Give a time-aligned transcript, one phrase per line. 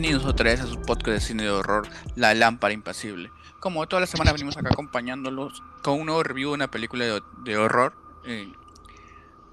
[0.00, 3.32] Bienvenidos otra vez a su podcast de cine de horror, La Lámpara Impasible.
[3.58, 7.56] Como todas las semanas venimos acá acompañándolos con un nuevo review de una película de,
[7.56, 8.46] horror eh,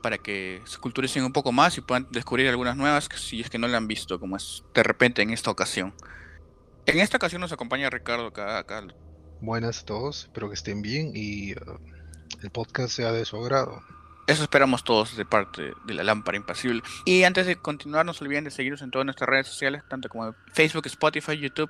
[0.03, 3.57] para que se culturicen un poco más y puedan descubrir algunas nuevas si es que
[3.57, 5.95] no la han visto, como es de repente en esta ocasión.
[6.85, 8.63] En esta ocasión nos acompaña Ricardo acá.
[9.41, 11.79] Buenas a todos, espero que estén bien y uh,
[12.43, 13.81] el podcast sea de su agrado.
[14.27, 16.81] Eso esperamos todos de parte de la lámpara impasible.
[17.05, 20.09] Y antes de continuar, no se olviden de seguirnos en todas nuestras redes sociales, tanto
[20.09, 21.69] como Facebook, Spotify, YouTube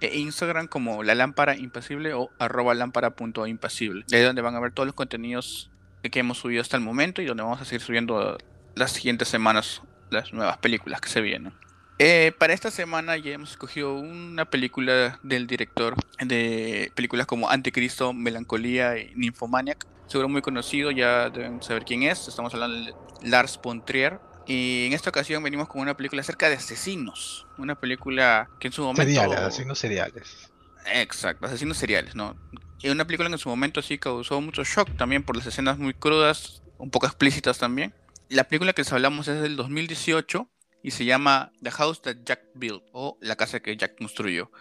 [0.00, 4.04] e Instagram como la lámpara impasible o arroba lámpara.impasible.
[4.12, 5.70] Ahí es donde van a ver todos los contenidos
[6.02, 8.38] que hemos subido hasta el momento y donde vamos a seguir subiendo
[8.74, 11.52] las siguientes semanas las nuevas películas que se vienen.
[11.98, 18.12] Eh, para esta semana ya hemos escogido una película del director de películas como Anticristo,
[18.12, 19.86] Melancolía y Nymphomaniac.
[20.06, 22.28] Seguro muy conocido, ya deben saber quién es.
[22.28, 22.94] Estamos hablando de
[23.28, 24.20] Lars von Trier.
[24.46, 27.46] Y en esta ocasión venimos con una película acerca de asesinos.
[27.58, 29.02] Una película que en su momento...
[29.02, 30.50] Seriales, asesinos seriales.
[30.92, 32.36] Exacto, asesinos seriales, ¿no?
[32.80, 35.78] Y una película que en su momento sí causó mucho shock también por las escenas
[35.78, 37.92] muy crudas, un poco explícitas también.
[38.28, 40.48] La película que les hablamos es del 2018
[40.84, 44.52] y se llama The House That Jack Built o La Casa que Jack Construyó.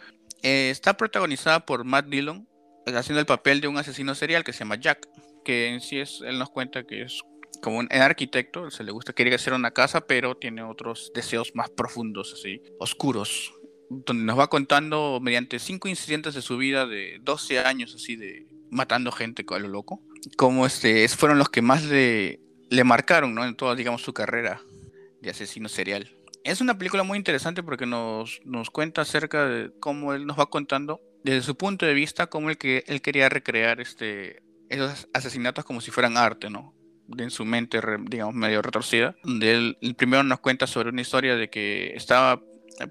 [0.41, 2.47] Eh, está protagonizada por Matt Dillon
[2.87, 5.07] haciendo el papel de un asesino serial que se llama Jack,
[5.45, 7.21] que en sí es, él nos cuenta que es
[7.61, 11.69] como un arquitecto, se le gusta, quiere hacer una casa, pero tiene otros deseos más
[11.69, 13.53] profundos, así, oscuros,
[13.89, 18.47] donde nos va contando mediante cinco incidentes de su vida de 12 años, así, de
[18.69, 20.01] matando gente a lo loco,
[20.35, 23.45] como este, fueron los que más le, le marcaron, ¿no?
[23.45, 24.61] En toda, digamos, su carrera
[25.21, 26.11] de asesino serial.
[26.43, 30.47] Es una película muy interesante porque nos, nos cuenta acerca de cómo él nos va
[30.47, 35.65] contando desde su punto de vista cómo él, que, él quería recrear este, esos asesinatos
[35.65, 36.73] como si fueran arte, ¿no?
[37.17, 41.93] en su mente, digamos, medio retorcida, el primero nos cuenta sobre una historia de que
[41.95, 42.41] estaba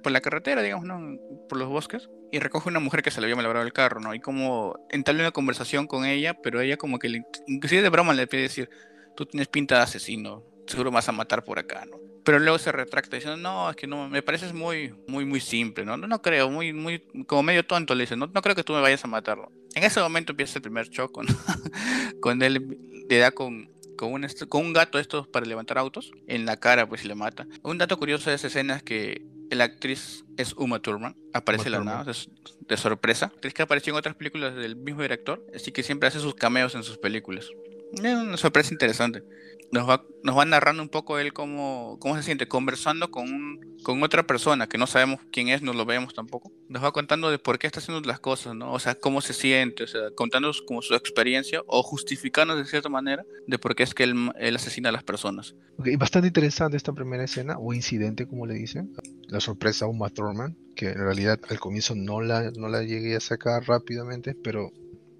[0.03, 1.19] por la carretera, digamos, ¿no?
[1.49, 4.15] Por los bosques, y recoge una mujer que se le había malabrado el carro, ¿no?
[4.15, 8.27] Y como entabla una conversación con ella, pero ella como que, inclusive de broma le
[8.27, 8.71] pide decir,
[9.17, 11.99] tú tienes pinta de asesino, seguro vas a matar por acá, ¿no?
[12.25, 15.85] Pero luego se retracta diciendo, no, es que no, me parece muy, muy, muy simple,
[15.85, 15.97] ¿no?
[15.97, 18.73] No, no creo, muy, muy, como medio tonto le dice, no, no creo que tú
[18.73, 19.53] me vayas a matarlo.
[19.75, 21.27] En ese momento empieza el primer shock con,
[22.21, 26.47] con él le da con, con un, con un gato estos para levantar autos en
[26.47, 27.47] la cara, pues y le mata.
[27.62, 31.81] Un dato curioso de esa escena es que la actriz es Uma Thurman, aparece la
[31.85, 32.15] nada, de,
[32.61, 33.33] de sorpresa.
[33.43, 36.75] Es que apareció en otras películas del mismo director, así que siempre hace sus cameos
[36.75, 37.51] en sus películas.
[37.93, 39.23] Es una sorpresa interesante
[39.72, 44.02] nos va, nos va narrando un poco él cómo, cómo se siente, conversando con, con
[44.02, 46.52] otra persona que no sabemos quién es, no lo vemos tampoco.
[46.69, 48.72] Nos va contando de por qué está haciendo las cosas, ¿no?
[48.72, 52.88] O sea, cómo se siente, o sea, contándonos como su experiencia o justificándonos de cierta
[52.88, 55.54] manera de por qué es que él, él asesina a las personas.
[55.78, 58.92] Okay, bastante interesante esta primera escena o incidente, como le dicen.
[59.28, 63.16] La sorpresa a Uma Thurman, que en realidad al comienzo no la, no la llegué
[63.16, 64.70] a sacar rápidamente, pero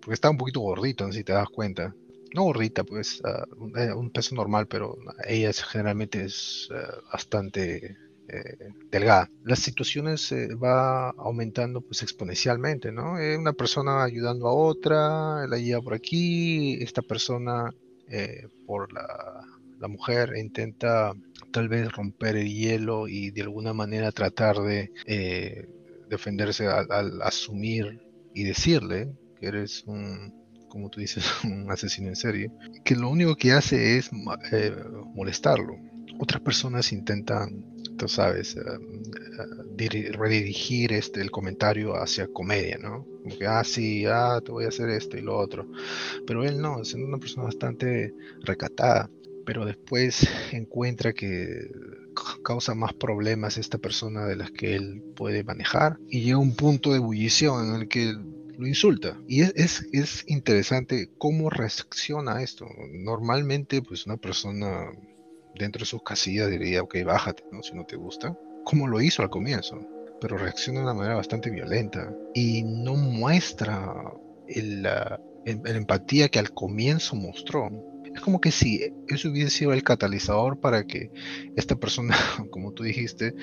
[0.01, 1.95] porque estaba un poquito gordito, si te das cuenta
[2.35, 6.77] no gordita, pues eh, un peso normal, pero ella generalmente es eh,
[7.13, 7.97] bastante
[8.29, 8.57] eh,
[8.91, 9.31] delgada.
[9.45, 13.15] Las situaciones va aumentando pues exponencialmente, ¿no?
[13.39, 17.73] una persona ayudando a otra, la lleva por aquí, esta persona
[18.67, 19.47] por la,
[19.87, 21.13] mujer intenta
[21.53, 24.91] tal vez romper el hielo y de alguna manera tratar de
[26.09, 28.01] defenderse al asumir
[28.33, 30.44] y decirle que eres un
[30.75, 32.51] como tú dices, un asesino en serie,
[32.85, 34.11] que lo único que hace es
[34.53, 34.75] eh,
[35.15, 35.79] molestarlo.
[36.19, 37.65] Otras personas intentan,
[37.97, 38.61] tú sabes, eh,
[39.79, 43.07] eh, redirigir este, el comentario hacia comedia, ¿no?
[43.23, 45.67] Como que, ah, sí, ah, te voy a hacer esto y lo otro.
[46.27, 48.13] Pero él no, es una persona bastante
[48.43, 49.09] recatada.
[49.47, 51.71] Pero después encuentra que
[52.43, 56.93] causa más problemas esta persona de las que él puede manejar y llega un punto
[56.93, 58.15] de ebullición en el que
[58.59, 59.19] lo insulta.
[59.29, 62.67] Y es, es, interesante cómo reacciona esto.
[62.93, 64.93] Normalmente, pues una persona
[65.55, 67.63] dentro de sus casillas diría, ok, bájate, ¿no?
[67.63, 68.37] Si no te gusta.
[68.65, 69.81] Como lo hizo al comienzo.
[70.21, 72.15] Pero reacciona de una manera bastante violenta.
[72.35, 74.13] Y no muestra
[74.49, 77.71] la, empatía que al comienzo mostró.
[78.15, 81.11] Es como que si eso hubiese sido el catalizador para que
[81.57, 82.17] esta persona,
[82.51, 83.35] como tú dijiste,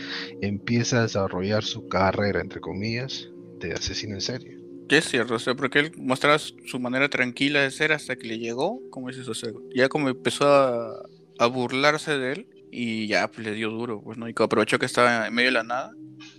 [0.41, 3.27] empiece a desarrollar su carrera, entre comillas,
[3.59, 4.60] de asesino en serie
[4.97, 8.39] es cierto, o sea, porque él mostraba su manera tranquila de ser hasta que le
[8.39, 11.03] llegó, como dices, o sea, ya como empezó a,
[11.47, 15.25] burlarse de él y ya pues, le dio duro, pues no, y aprovechó que estaba
[15.25, 15.91] en medio de la nada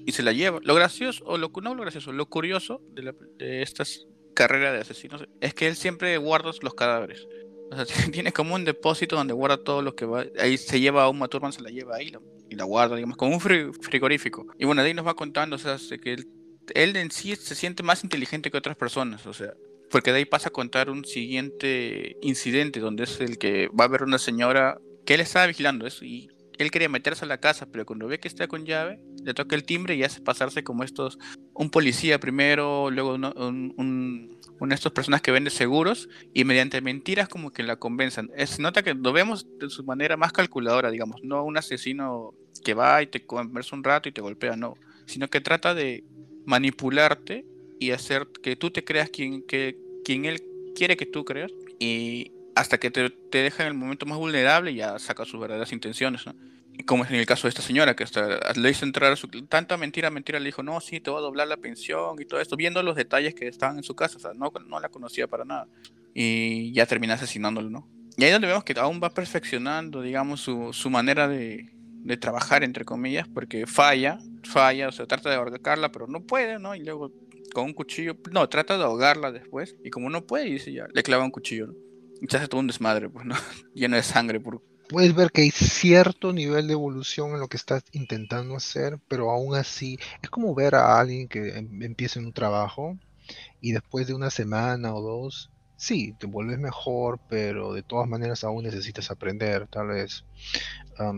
[0.07, 0.61] y se la lleva.
[0.63, 4.81] Lo gracioso, o lo no lo gracioso, lo curioso de, la, de estas carreras de
[4.81, 7.27] asesinos es que él siempre guarda los cadáveres.
[7.73, 10.25] O sea, tiene como un depósito donde guarda todo lo que va.
[10.39, 12.13] Ahí se lleva a un Thurman, se la lleva ahí.
[12.49, 14.47] y la guarda, digamos, como un frigorífico.
[14.59, 16.27] Y bueno, ahí nos va contando, o sea, que él,
[16.75, 19.55] él en sí se siente más inteligente que otras personas, o sea,
[19.91, 23.89] porque de ahí pasa a contar un siguiente incidente donde es el que va a
[23.89, 26.29] ver una señora que él estaba vigilando eso y
[26.59, 29.57] él quería meterse a la casa, pero cuando ve que está con llave, le toca
[29.57, 31.19] el timbre y hace pasarse como estos,
[31.55, 37.29] un policía primero, luego un, una de estas personas que vende seguros y mediante mentiras
[37.29, 38.31] como que la convenzan.
[38.47, 42.35] Se nota que lo vemos de su manera más calculadora, digamos, no un asesino
[42.65, 44.77] que va y te conversa un rato y te golpea, no,
[45.07, 46.05] sino que trata de
[46.45, 47.45] manipularte
[47.79, 50.43] y hacer que tú te creas quien, que, quien él
[50.75, 54.73] quiere que tú creas y hasta que te, te deja en el momento más vulnerable
[54.73, 56.35] y ya saca sus verdaderas intenciones, ¿no?
[56.87, 59.17] como es en el caso de esta señora, que hasta le hizo entrar a.
[59.49, 62.41] Tanta mentira, mentira, le dijo, no, sí, te voy a doblar la pensión y todo
[62.41, 65.69] esto, viendo los detalles que estaban en su casa, no, no la conocía para nada.
[66.15, 67.89] Y ya termina asesinándolo, ¿no?
[68.17, 71.71] Y ahí es donde vemos que aún va perfeccionando, digamos, su, su manera de,
[72.03, 76.59] de, trabajar, entre comillas, porque falla, falla, o sea, trata de ahorcarla, pero no puede,
[76.59, 76.75] ¿no?
[76.75, 77.13] Y luego
[77.53, 81.03] con un cuchillo, no, trata de ahogarla después, y como no puede, dice ya, le
[81.03, 81.75] clava un cuchillo, ¿no?
[82.21, 83.35] Y se hace todo un desmadre, pues, ¿no?
[83.75, 84.63] Lleno de sangre por,
[84.93, 89.31] puedes ver que hay cierto nivel de evolución en lo que estás intentando hacer, pero
[89.31, 92.99] aún así es como ver a alguien que em, empieza en un trabajo
[93.61, 98.45] y después de una semana o dos, sí, te vuelves mejor, pero de todas maneras
[98.45, 100.25] aún necesitas aprender, tal vez.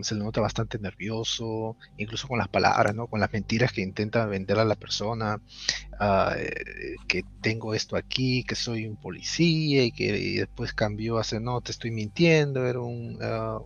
[0.01, 3.07] Se le nota bastante nervioso, incluso con las palabras, ¿no?
[3.07, 5.41] Con las mentiras que intenta vender a la persona,
[6.37, 11.41] eh, que tengo esto aquí, que soy un policía y que después cambió a ser,
[11.41, 13.59] no, te estoy mintiendo, era un, ah,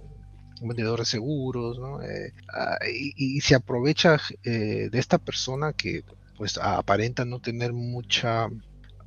[0.62, 2.02] vendedor de seguros, ¿no?
[2.02, 6.04] Eh, ah, y, se aprovecha eh, de esta persona que
[6.38, 8.48] pues aparenta no tener mucha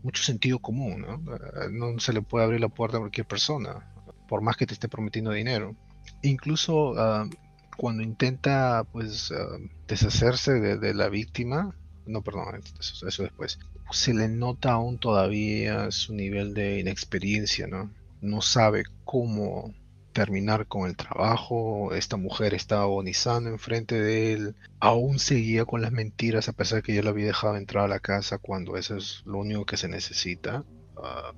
[0.02, 1.22] mucho sentido común, ¿no?
[1.70, 3.92] No se le puede abrir la puerta a cualquier persona,
[4.28, 5.76] por más que te esté prometiendo dinero
[6.22, 7.28] incluso ah,
[7.76, 11.74] cuando intenta pues ah, deshacerse de, la víctima,
[12.06, 13.58] no, perdón, eso, después,
[13.90, 17.90] se le nota aún todavía su nivel de inexperiencia, ¿no?
[18.20, 19.74] No sabe cómo
[20.12, 25.92] terminar con el trabajo, esta mujer estaba agonizando enfrente de él, aún seguía con las
[25.92, 28.96] mentiras a pesar de que ya la había dejado entrar a la casa cuando eso
[28.96, 30.64] es lo único que se necesita.
[30.96, 31.32] Ah,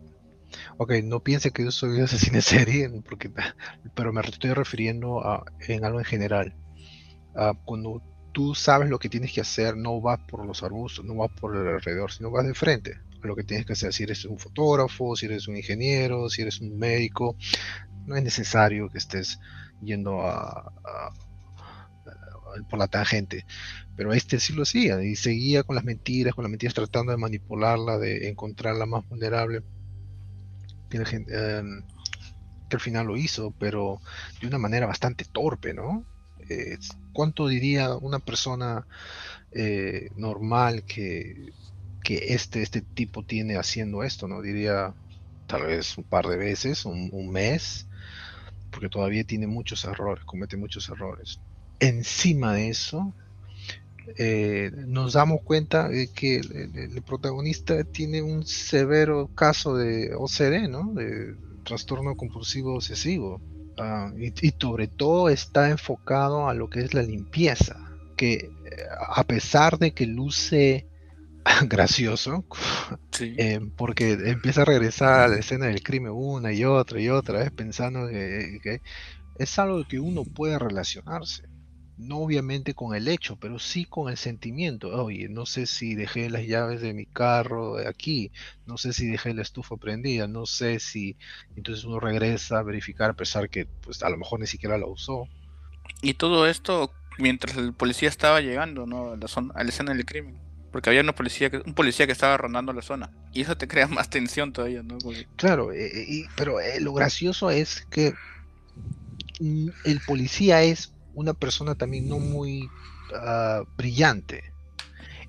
[0.76, 3.30] Ok, no piense que yo soy asesino en serie, porque,
[3.94, 6.54] pero me estoy refiriendo a en algo en general.
[7.36, 8.02] Ah, cuando
[8.32, 11.56] tú sabes lo que tienes que hacer, no vas por los arbustos, no vas por
[11.56, 13.92] el alrededor, sino vas de frente a lo que tienes que hacer.
[13.92, 17.36] Si eres un fotógrafo, si eres un ingeniero, si eres un médico,
[18.06, 19.38] no es necesario que estés
[19.80, 20.72] yendo a,
[22.68, 23.46] por la tangente.
[23.96, 27.18] Pero este sí lo hacía y seguía con las mentiras, con las mentiras tratando de
[27.18, 29.62] manipularla, de encontrarla más vulnerable
[30.96, 31.82] Em,
[32.68, 34.00] que, al final lo hizo, pero
[34.40, 36.04] de una manera bastante torpe, ¿no?
[36.48, 36.78] Eh,
[37.12, 38.86] ¿Cuánto diría una persona
[39.52, 41.52] eh, normal que,
[42.02, 44.42] que este, este tipo tiene haciendo esto, ¿no?
[44.42, 44.94] Diría
[45.46, 47.88] tal vez un par de veces, un, mes,
[48.70, 51.40] porque todavía tiene muchos errores, comete muchos errores.
[51.78, 53.14] Encima de eso,
[54.16, 60.92] eh, nos damos cuenta de que el, protagonista tiene un severo caso de OCD, ¿no?
[60.92, 61.34] De
[61.64, 63.40] trastorno compulsivo obsesivo.
[63.78, 67.76] Ah, y, sobre todo está enfocado a lo que es la limpieza,
[68.16, 68.50] que eh,
[69.08, 70.86] a pesar de que luce
[71.66, 72.44] gracioso,
[73.20, 77.40] eh, porque empieza a regresar a la escena del crimen una y otra y otra
[77.40, 78.80] vez pensando que
[79.36, 81.53] es algo que uno puede relacionarse
[81.96, 84.88] no obviamente con el hecho, pero sí con el sentimiento.
[85.04, 88.32] Oye, no sé si dejé las llaves de mi carro aquí,
[88.66, 91.16] no sé si dejé la estufa prendida, no sé si...
[91.56, 94.86] Entonces uno regresa a verificar a pesar que pues a lo mejor ni siquiera la
[94.86, 95.28] usó.
[96.02, 99.12] Y todo esto mientras el policía estaba llegando, ¿no?
[99.12, 100.38] A la, zona, a la escena del crimen.
[100.72, 103.10] Porque había una policía que, un policía que estaba rondando la zona.
[103.32, 104.98] Y eso te crea más tensión todavía, ¿no?
[105.36, 108.14] Claro, eh, eh, y, pero eh, lo gracioso es que
[109.40, 112.68] mm, el policía es una persona también no muy
[113.14, 114.52] ah, brillante.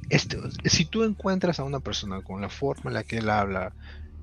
[0.09, 3.73] Este, si tú encuentras a una persona con la forma en la que él habla,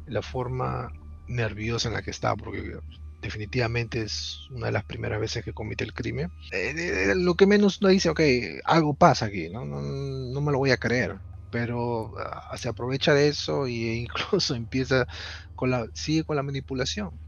[0.06, 0.92] la forma
[1.26, 2.78] nerviosa en la que está, porque
[3.20, 7.46] definitivamente es una de las primeras veces que comete el crimen, eh, eh, lo que
[7.46, 8.20] menos uno dice, ok,
[8.64, 9.64] algo pasa aquí, ¿no?
[9.64, 11.18] No, me lo voy a creer,
[11.50, 15.06] pero ah, se aprovecha de eso e incluso empieza
[15.54, 17.21] con la, sigue con la manipulación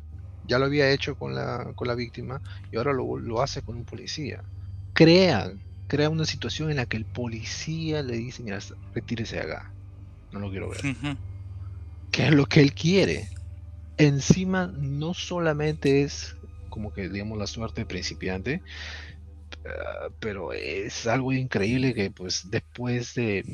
[0.45, 3.85] ya lo había hecho con la, con la víctima y ahora lo, hace con un
[3.85, 4.43] policía.
[4.93, 8.59] Crean, crea una situación en la que el policía le dice, mira,
[8.95, 9.73] retírese de acá,
[10.33, 10.81] no lo quiero ver.
[12.11, 13.29] Que es lo que él quiere.
[13.97, 16.35] Encima no solamente es
[16.69, 18.63] como que digamos la suerte de principiante,
[19.65, 23.45] Ah, pero es algo increíble que pues después de,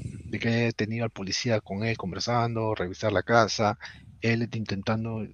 [0.40, 3.78] que haya tenido al policía con él conversando, revisar la casa,
[4.20, 5.24] él intentando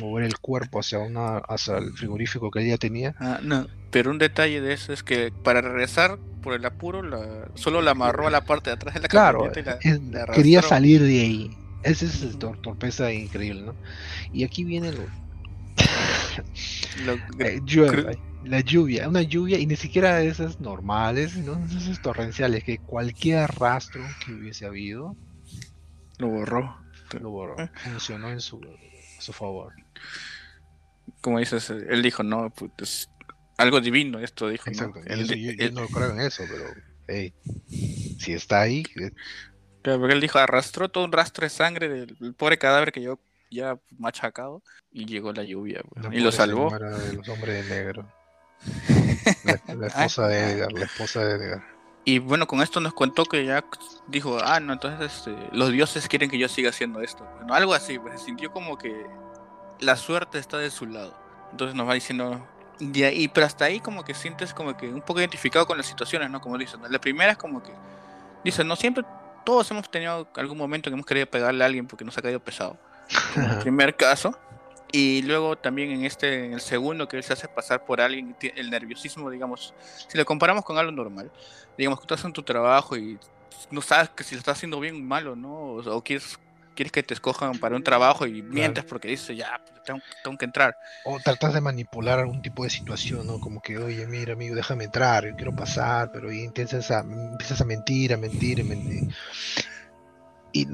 [0.00, 3.14] mover el cuerpo hacia una hacia el frigorífico que ella tenía.
[3.18, 7.02] Ah, no, pero un detalle de eso es que para regresar por el apuro
[7.54, 9.50] solo la amarró a la parte de atrás de la claro,
[10.34, 11.56] quería salir de ahí.
[11.82, 13.74] Esa es el torpeza increíble, ¿no?
[14.32, 15.04] Y aquí viene lo,
[17.38, 21.62] eh, la lluvia, una lluvia y ni siquiera de esas normales, ¿no?
[21.64, 25.16] esas torrenciales, que cualquier rastro que hubiese habido
[26.18, 26.76] lo borró.
[27.20, 27.58] Lo borró.
[27.58, 27.70] Eh.
[27.74, 28.60] Funcionó en su,
[29.18, 29.72] su favor.
[31.20, 33.10] Como dices, él dijo, no, pues,
[33.56, 34.70] algo divino esto, dijo.
[34.70, 35.00] Exacto.
[35.00, 35.16] ¿no?
[35.16, 36.64] yo, no creo en eso, pero
[37.08, 37.34] hey,
[38.18, 38.84] si está ahí.
[38.96, 39.10] Eh.
[39.82, 43.18] Claro, porque él dijo, arrastró todo un rastro de sangre del pobre cadáver que yo
[43.50, 46.70] ya machacado y llegó la lluvia y lo salvó.
[46.70, 48.12] De los hombres de negro.
[49.44, 51.62] La, esposa de Edgar, la esposa de Edgar.
[52.04, 53.64] Y bueno, con esto nos contó que ya
[54.08, 57.28] dijo, ah, no, entonces este, los dioses quieren que yo siga haciendo esto.
[57.36, 59.06] Bueno, algo así, pues se sintió como que
[59.80, 61.16] la suerte está de su lado.
[61.50, 62.46] Entonces nos va diciendo,
[62.78, 66.30] y, pero hasta ahí como que sientes como que un poco identificado con las situaciones,
[66.30, 66.40] ¿no?
[66.40, 67.72] Como dicen, la primera es como que,
[68.44, 69.04] dice, no siempre,
[69.44, 72.40] todos hemos tenido algún momento que hemos querido pegarle a alguien porque nos ha caído
[72.40, 72.78] pesado.
[73.36, 74.38] El primer caso,
[74.92, 78.36] y luego también en este, en el segundo, que él se hace pasar por alguien,
[78.40, 79.74] el nerviosismo, digamos,
[80.08, 81.30] si lo comparamos con algo normal,
[81.76, 83.18] digamos que tú estás en tu trabajo y
[83.70, 86.38] no sabes que si lo estás haciendo bien o mal o no, o, quieres,
[86.80, 90.38] quieres que te escojan para un trabajo y mientes porque dices, ya, pues, tengo, tengo,
[90.38, 90.74] que entrar.
[91.04, 93.38] O tratas de manipular algún tipo de situación, ¿no?
[93.38, 97.60] Como que, oye, mira, amigo, déjame entrar, yo quiero pasar, pero y empiezas a, empiezas
[97.60, 99.14] a mentir, a mentir, a mentir.
[100.54, 100.66] Y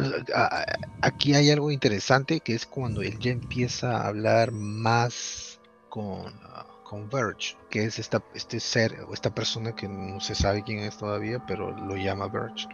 [1.03, 6.67] aquí hay algo interesante que es cuando él ya empieza a hablar más con, ah,
[6.85, 10.79] con Verge, que es esta, este ser o esta persona que no se sabe quién
[10.79, 12.69] es todavía, pero lo llama Verge.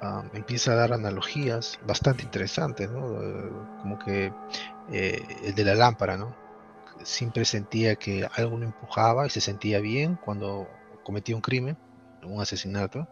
[0.00, 3.22] Ah, empieza a dar analogías bastante interesantes, ¿no?
[3.22, 3.50] Eh,
[3.82, 4.32] como que
[4.90, 6.34] eh, el de la lámpara, ¿no?
[7.04, 10.68] Siempre sentía que algo lo empujaba y se sentía bien cuando
[11.04, 11.76] cometía un crimen,
[12.22, 13.06] un asesinato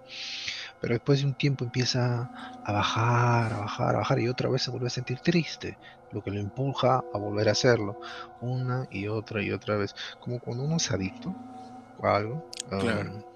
[0.80, 2.30] pero después de un tiempo empieza
[2.64, 5.78] a bajar, a bajar, a bajar y otra vez se vuelve a sentir triste,
[6.10, 7.96] lo que lo empuja a volver a hacerlo
[8.40, 11.34] una y otra y otra vez, como cuando uno es adicto
[12.02, 12.42] a algo.
[12.68, 13.35] Claro.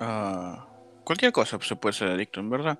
[0.00, 0.66] Ah,
[1.04, 2.78] cualquier cosa se puede ser adicto, en verdad.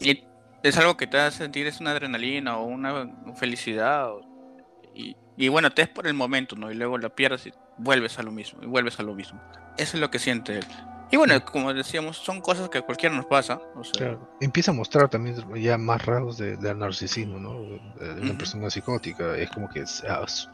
[0.00, 0.24] y
[0.62, 4.10] es algo que te hace sentir es una adrenalina o una felicidad.
[4.94, 6.70] y, y bueno, te es por el momento, ¿no?
[6.70, 9.40] Y luego la pierdes y vuelves a lo mismo, y vuelves a lo mismo.
[9.76, 10.66] Eso es lo que siente él.
[11.12, 13.60] Y bueno, como decíamos, son cosas que a cualquiera nos pasa.
[14.40, 17.60] Empieza a mostrar también ya más rasgos de, narcisismo, ¿no?
[17.60, 19.36] De, una persona psicótica.
[19.36, 19.84] Es como que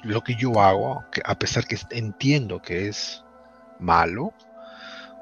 [0.03, 3.25] lo que yo hago, que a pesar que entiendo que es
[3.79, 4.33] malo,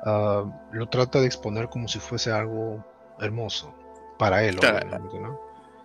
[0.07, 2.83] ah, lo trata de exponer como si fuese algo
[3.21, 3.75] hermoso
[4.19, 5.41] para él, ¿no?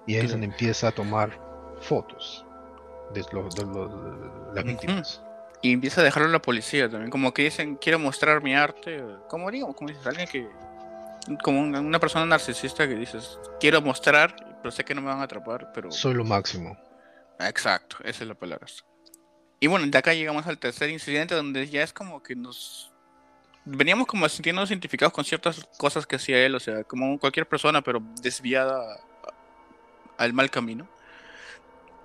[0.08, 1.38] Y ahí es donde empieza a tomar
[1.82, 2.46] fotos
[3.13, 3.24] de,
[4.54, 5.22] las víctimas
[5.62, 7.12] y empieza a dejarlo a la policía también.
[7.12, 9.04] Como que dicen, quiero mostrar mi arte.
[9.28, 10.50] Como digo, como dices, alguien que.
[11.44, 15.24] Como una persona narcisista que dices, quiero mostrar, pero sé que no me van a
[15.24, 15.92] atrapar, pero.
[15.92, 16.75] Soy lo máximo.
[17.40, 18.66] Exacto, esa es la palabra.
[19.60, 22.91] Y bueno, de acá llegamos al tercer incidente donde ya es como que nos.
[23.63, 27.82] Veníamos como sintiéndonos identificados con ciertas cosas que hacía él, o sea, como cualquier persona,
[27.82, 29.00] pero desviada
[30.18, 30.88] al mal camino.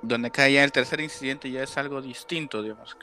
[0.02, 2.96] Donde acá ya el tercer incidente ya es algo distinto, digamos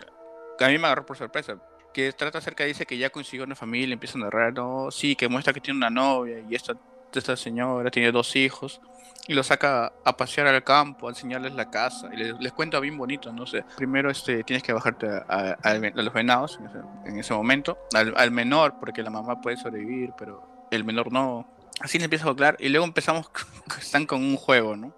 [0.59, 1.57] a mí me agarró por sorpresa.
[1.93, 5.27] Que trata acerca, dice que ya consiguió una familia, empieza a narrar, no, sí, que
[5.27, 6.75] muestra que tiene una novia y esta,
[7.19, 8.81] esta señora tiene dos hijos
[9.27, 12.97] y lo saca a pasear al campo, a enseñarles la casa y les, cuenta bien
[12.97, 13.63] bonito, no sé.
[13.77, 15.55] Primero este, tienes que bajarte a,
[15.95, 16.59] los venados
[17.05, 21.47] en ese, momento, al, menor, porque la mamá puede sobrevivir, pero el menor no.
[21.79, 23.29] Así le empieza a hablar y luego empezamos,
[23.79, 24.95] están con un juego, ¿no?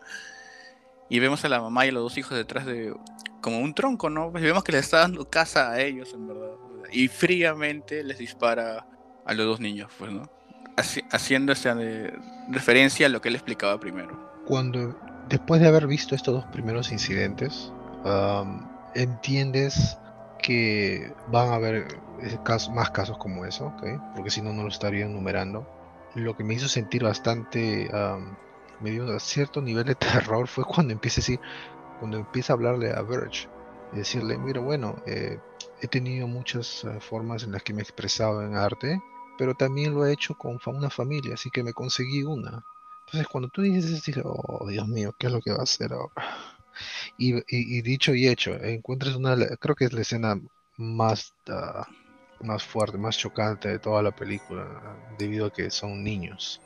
[1.08, 2.96] Y vemos a la mamá y a los dos hijos detrás de
[3.42, 4.32] como un tronco, ¿no?
[4.32, 6.56] Pues vemos que le está dando casa a ellos, en verdad.
[6.92, 8.88] Y fríamente les dispara
[9.24, 10.28] a los dos niños, pues, ¿no?
[10.76, 11.76] Haciendo esa
[12.50, 14.44] referencia a lo que él explicaba primero.
[14.46, 14.96] Cuando,
[15.30, 17.72] después de haber visto estos dos primeros incidentes,
[18.94, 19.98] entiendes
[20.42, 21.88] que van a haber
[22.22, 22.38] eh,
[22.72, 23.98] más casos como eso, ¿okay?
[24.16, 25.68] porque si no, no lo estaría enumerando.
[26.14, 27.90] Lo que me hizo sentir bastante,
[28.80, 31.40] me dio cierto nivel de terror fue cuando empieza a decir,
[32.00, 33.48] cuando empieza a hablarle a Verge
[33.94, 35.40] y decirle, mira, bueno, eh,
[35.82, 39.02] he tenido muchas eh, formas en las que me he expresado en arte,
[39.38, 42.66] pero también lo he hecho con una familia, así que me conseguí una.
[43.06, 46.14] Entonces cuando tú dices oh Dios mío, ¿qué es lo que va a hacer ahora?
[47.18, 50.40] Y, y- y dicho y hecho, encuentras una, creo que es la escena
[50.78, 51.88] más, ah,
[52.42, 56.64] más fuerte, más chocante de toda la película, debido a que son niños.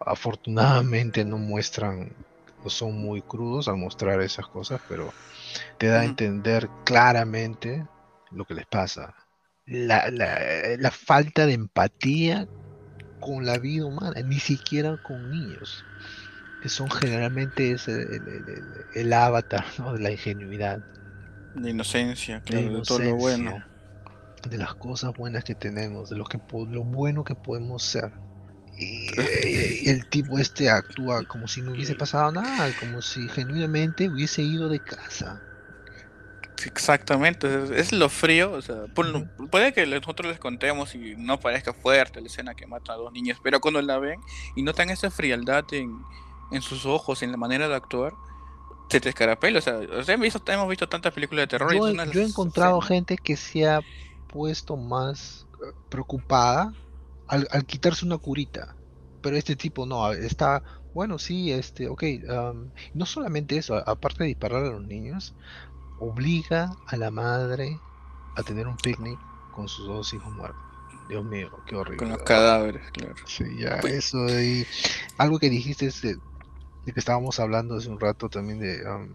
[0.00, 2.14] Afortunadamente no muestran,
[2.62, 5.16] no son muy crudos al mostrar esas cosas, pero
[5.78, 7.86] te da a entender claramente
[8.30, 9.14] lo que les pasa.
[9.68, 12.48] La, la- la falta de empatía
[13.20, 15.88] con la vida humana, ni siquiera con niños,
[16.60, 19.94] que son generalmente ese, el, el- el- el avatar ¿no?
[19.94, 20.82] de la ingenuidad,
[21.52, 23.64] De inocencia, de claro, de todo lo bueno.
[23.64, 23.70] inocencia,
[24.44, 28.12] de las cosas buenas que tenemos, de lo, que, lo bueno que podemos ser.
[28.78, 34.08] Y, y el tipo este actúa como si no hubiese pasado nada, como si genuinamente
[34.10, 35.47] hubiese ido de casa.
[36.66, 37.46] Exactamente,
[37.78, 39.06] es, lo frío, o sea, por
[39.50, 43.12] puede que nosotros les contemos y no parezca fuerte la escena que mata a dos
[43.12, 44.20] niños, pero cuando la ven
[44.56, 46.08] y notan esa frialdad en,
[46.50, 48.18] en sus ojos, en la manera de actuar,
[48.90, 51.74] se te escarapela, o sea, o sea, hemos, visto, hemos visto tantas películas de terror
[51.74, 53.82] y Yo, he- de yo he encontrado escenas- gente que se ha
[54.26, 56.72] puesto más eh, preocupada
[57.26, 58.76] al, al quitarse una curita.
[59.20, 60.62] Pero este tipo no, está,
[60.92, 62.04] bueno, sí, este, ok.
[62.30, 65.34] am, no solamente eso, aparte de disparar a los niños,
[66.00, 67.78] obliga a la madre
[68.36, 69.18] a tener un picnic
[69.52, 70.62] con sus dos hijos muertos.
[71.08, 71.96] Dios mío, qué horrible.
[71.98, 73.14] con los cadáveres, claro.
[73.24, 74.18] Sí, ya, Pues- eso
[75.16, 76.16] algo que dijiste es de,
[76.84, 79.08] de que estábamos hablando hace un rato también de um,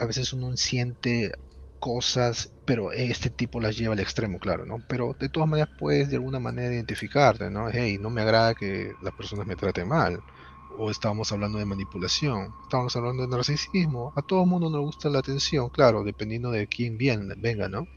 [0.00, 1.32] a veces uno siente
[1.80, 4.78] cosas, pero este tipo las lleva al extremo, claro, ¿no?
[4.88, 7.68] Pero de todas maneras puedes de alguna manera identificarte, ¿no?
[7.70, 10.20] Hey, no me agrada que las personas me traten mal.
[10.68, 14.12] O estábamos hablando de manipulación, estábamos hablando de narcisismo.
[14.16, 17.88] A todo el mundo nos gusta la atención, claro, dependiendo de quién bien venga, ¿no?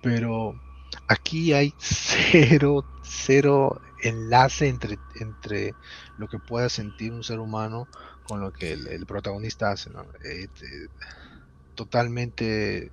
[0.00, 0.60] Pero
[1.08, 5.76] aquí hay cero, cero enlace entre, entre
[6.16, 7.88] lo que pueda sentir un ser humano
[8.22, 10.04] con lo que el, el protagonista hace, ¿no?
[10.24, 10.88] Eh, te-
[11.74, 12.92] totalmente eh,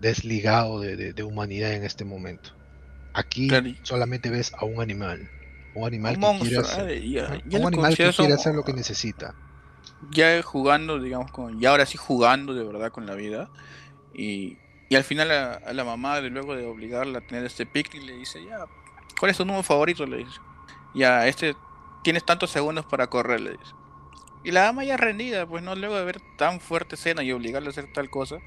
[0.00, 2.50] desligado de, de- de humanidad en este momento.
[3.14, 5.30] Aquí Claro, solamente ves a un animal,
[5.74, 8.62] un animal Un que quiere monstruo, hacer, eh, ya- un animal que quiere hacer lo
[8.64, 9.36] que necesita.
[10.00, 13.50] ya jugando, digamos, con, ya ahora sí jugando de verdad con la vida.
[14.12, 17.66] Y, y al final a, a la mamá, de luego de obligarla a tener este
[17.66, 18.66] picnic, le dice, ya,
[19.18, 20.06] ¿cuál es tu número favorito?
[20.06, 20.38] Le dice.
[20.92, 21.56] Ya, este,
[22.02, 23.72] tienes tantos segundos para correr, le dice.
[24.42, 27.68] Y la dama ya rendida, pues no, luego de ver tan fuerte escena y obligarla
[27.68, 28.40] a hacer tal cosa,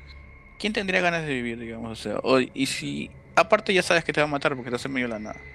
[0.57, 1.91] ¿quién tendría ganas de vivir, digamos?
[1.93, 4.77] O sea, o- y si, aparte ya sabes que te va a matar porque te
[4.77, 5.47] hace medio la nada.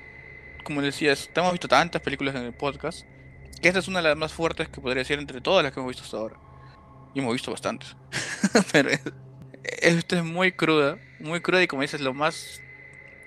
[0.64, 3.02] Como decías, hemos visto tantas películas en el podcast,
[3.60, 5.80] que esta es una de las más fuertes que podría decir entre todas las que
[5.80, 6.36] hemos visto hasta ahora.
[7.14, 7.96] Y hemos visto bastantes.
[8.72, 9.02] Pero es-
[9.80, 12.60] esta es muy cruda, muy cruda y como dices, lo más...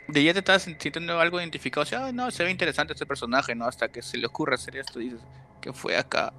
[0.08, 3.08] De ya te estás sintiendo algo identificado, o sea, "Ah, no, se ve interesante este
[3.08, 3.66] personaje, ¿no?
[3.66, 5.20] Hasta que se le ocurre hacer esto, dices,
[5.62, 6.32] que fue acá?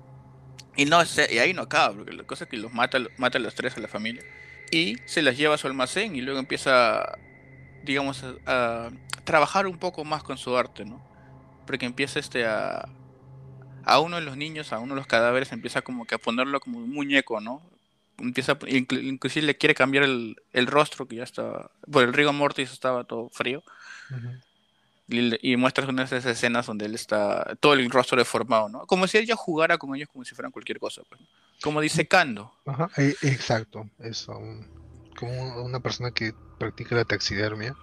[0.77, 3.39] Y no, se- y ahí no acaba, porque la cosa es que los mata, mata
[3.39, 4.23] a los tres a la familia.
[4.71, 7.19] Y se las lleva a su almacén y luego empieza,
[7.87, 8.91] digamos, a, a
[9.25, 11.01] trabajar un poco más con su arte, ¿no?
[11.67, 12.87] Porque empieza este a,
[13.85, 16.61] a uno de los niños, a uno de los cadáveres, empieza como que a ponerlo
[16.61, 17.63] como un muñeco, ¿no?
[18.19, 22.73] Empieza, inclusive le quiere cambiar el, el rostro, que ya está, por el rigor mortis
[22.73, 23.63] estaba todo frío,
[25.09, 28.87] y, y muestras unas de esas escenas donde él está, todo el rostro deformado, ¿no?
[28.87, 31.27] Como si él ya jugara con ellos como si fueran cualquier cosa, pues, ¿no?
[31.63, 32.53] Como disecando.
[32.67, 34.41] Ajá, e- exacto, eso.
[35.19, 37.77] Como una persona que practica la taxidermia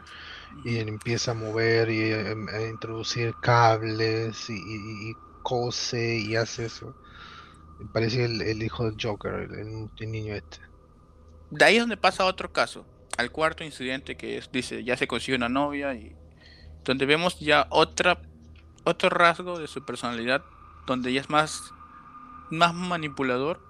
[0.64, 6.36] y él empieza a mover y eh, a introducir cables y, y- y cose y
[6.38, 6.98] hace eso.
[7.94, 10.58] Parece el, el hijo del Joker, el, niño este.
[11.50, 15.08] De ahí es donde pasa otro caso, al cuarto incidente que es, dice, ya se
[15.08, 16.18] consigue una novia y
[16.86, 18.22] donde vemos ya otra
[18.86, 20.46] otro rasgo de su personalidad
[20.88, 21.76] donde ya es más
[22.50, 23.64] más manipulador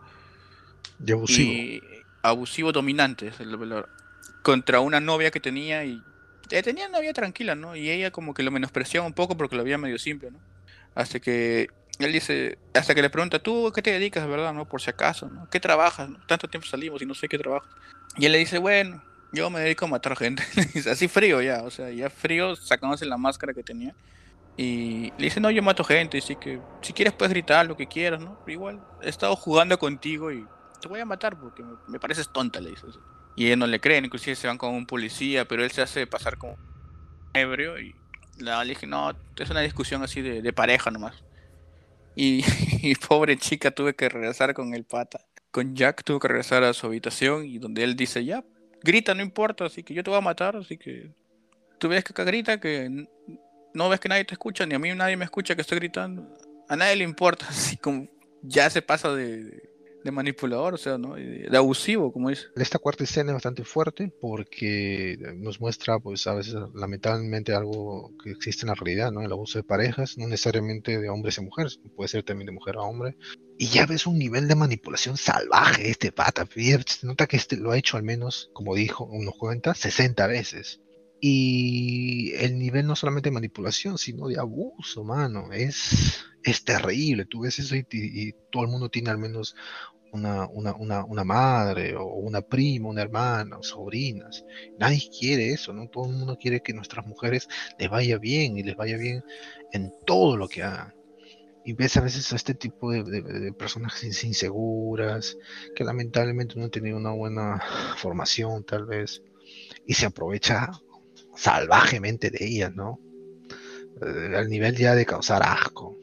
[0.98, 1.60] Y abusivo.
[1.78, 3.52] y abusivo dominante es el
[4.44, 6.04] contra una novia que tenía y
[6.52, 7.76] eh, tenía una vida tranquila, ¿no?
[7.76, 10.40] Y ella como que lo menospreciaba un poco porque lo veía medio simple, ¿no?
[10.94, 14.68] Hasta que él dice, hasta que le pregunta, ¿tú qué te dedicas, verdad, no?
[14.68, 15.50] Por si acaso, ¿no?
[15.50, 16.10] ¿Qué trabajas?
[16.28, 17.70] Tanto tiempo salimos y no sé qué trabajas.
[18.18, 19.02] Y él le dice, bueno,
[19.32, 20.44] yo me dedico a matar gente.
[20.92, 23.96] Así frío ya, o sea, ya frío, sacándose la máscara que tenía.
[24.56, 27.88] Y le dice, no, yo mato gente, así que si quieres puedes gritar lo que
[27.88, 28.38] quieras, ¿no?
[28.46, 30.46] Igual, he estado jugando contigo y
[30.80, 32.86] te voy a matar porque me, me pareces tonta, le dice.
[32.88, 33.00] así.
[33.36, 36.06] Y él no le creen, inclusive se van con un policía, pero él se hace
[36.06, 36.58] pasar como
[37.34, 37.96] ebrio y
[38.38, 41.16] le dije, no, es una discusión así de, pareja nomás.
[42.16, 45.26] Y, pobre chica tuve que regresar con el pata.
[45.50, 48.44] Con Jack tuve que regresar a su habitación y donde él dice, ya,
[48.84, 51.10] grita, no importa, así que yo te voy a matar, así que
[51.80, 53.08] tú ves que acá grita, que
[53.74, 56.28] no ves que nadie te escucha, ni a mí nadie me escucha que estoy gritando.
[56.70, 58.08] A nadie le importa, así como
[58.44, 59.73] ya se pasa de
[60.12, 61.16] manipulador, o sea, ¿no?
[61.16, 62.48] De, abusivo, como dice.
[62.56, 68.32] Esta cuarta escena es bastante fuerte porque nos muestra, pues, a veces, lamentablemente, algo que
[68.32, 69.22] existe en la realidad, ¿no?
[69.22, 72.76] El abuso de parejas, no necesariamente de hombres y mujeres, puede ser también de mujer
[72.76, 73.18] a hombre.
[73.58, 76.48] Y ya ves un nivel de manipulación salvaje este pata.
[76.54, 80.82] Se nota que este lo ha hecho al menos, como dijo, unos cuenta, 60 veces.
[81.26, 85.54] Y el nivel no solamente de manipulación, sino de abuso, mano.
[85.54, 87.26] Es, es terrible.
[87.26, 89.56] Tú ves eso y, y, todo el mundo tiene al menos
[90.14, 94.46] una, una, una, una, madre o una prima, una hermana, o sobrinas.
[94.78, 95.90] Nadie quiere eso, ¿no?
[95.90, 97.50] Todo el mundo quiere que nuestras mujeres
[97.80, 99.24] les vaya bien y les vaya bien
[99.72, 100.94] en todo lo que hagan.
[101.66, 105.38] Y ves a veces a este tipo de, de, personas inseguras,
[105.76, 107.62] que lamentablemente no han tenido una buena
[107.98, 109.22] formación tal vez,
[109.86, 110.72] y se aprovecha
[111.36, 113.00] salvajemente de ellas, ¿no?
[114.02, 115.98] Eh, al nivel ya de causar asco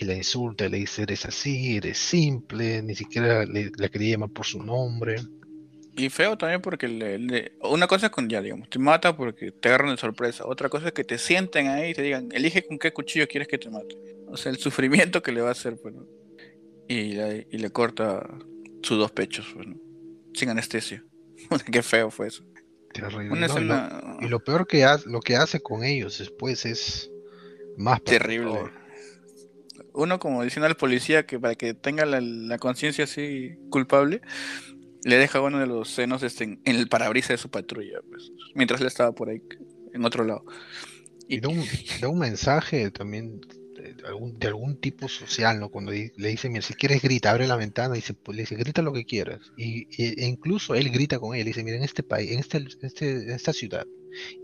[0.00, 4.46] y la insulta, le dice, eres así, eres simple, ni siquiera le, quería llamar por
[4.46, 5.16] su nombre.
[5.96, 9.68] Y feo también porque le, una cosa es con ya, digamos, te mata porque te
[9.68, 10.46] agarran de sorpresa.
[10.46, 13.48] Otra cosa es que te sienten ahí y te digan, elige con qué cuchillo quieres
[13.48, 13.96] que te mate.
[14.28, 15.94] O sea, el sufrimiento que le va a hacer, pues,
[16.86, 18.28] y, le corta
[18.82, 19.66] sus dos pechos, pues,
[20.34, 21.04] sin anestesia.
[21.72, 22.44] qué feo fue eso.
[22.92, 23.46] Terrible.
[24.20, 27.10] y, lo, peor que hace, lo que hace con ellos después es
[27.76, 28.70] más terrible
[29.98, 34.20] uno como diciendo al policía que para que tenga la, conciencia así culpable,
[35.04, 38.80] le deja uno de los senos este, en, el parabrisas de su patrulla, pues, mientras
[38.80, 39.42] él estaba por ahí,
[39.92, 40.44] en otro lado.
[41.28, 43.40] Y, da, un, mensaje también
[44.38, 45.68] de algún, tipo social, ¿no?
[45.68, 48.54] Cuando le dice, mira, si quieres grita, abre la ventana, y dice, pues, le dice,
[48.54, 49.40] grita lo que quieras.
[49.56, 53.10] Y, e incluso él grita con él, dice, mira, en este país, en, este, este,
[53.10, 53.86] en esta ciudad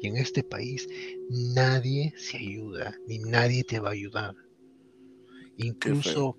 [0.00, 0.88] y en este país,
[1.30, 4.34] nadie se ayuda, ni nadie te va a ayudar.
[5.56, 6.36] Incluso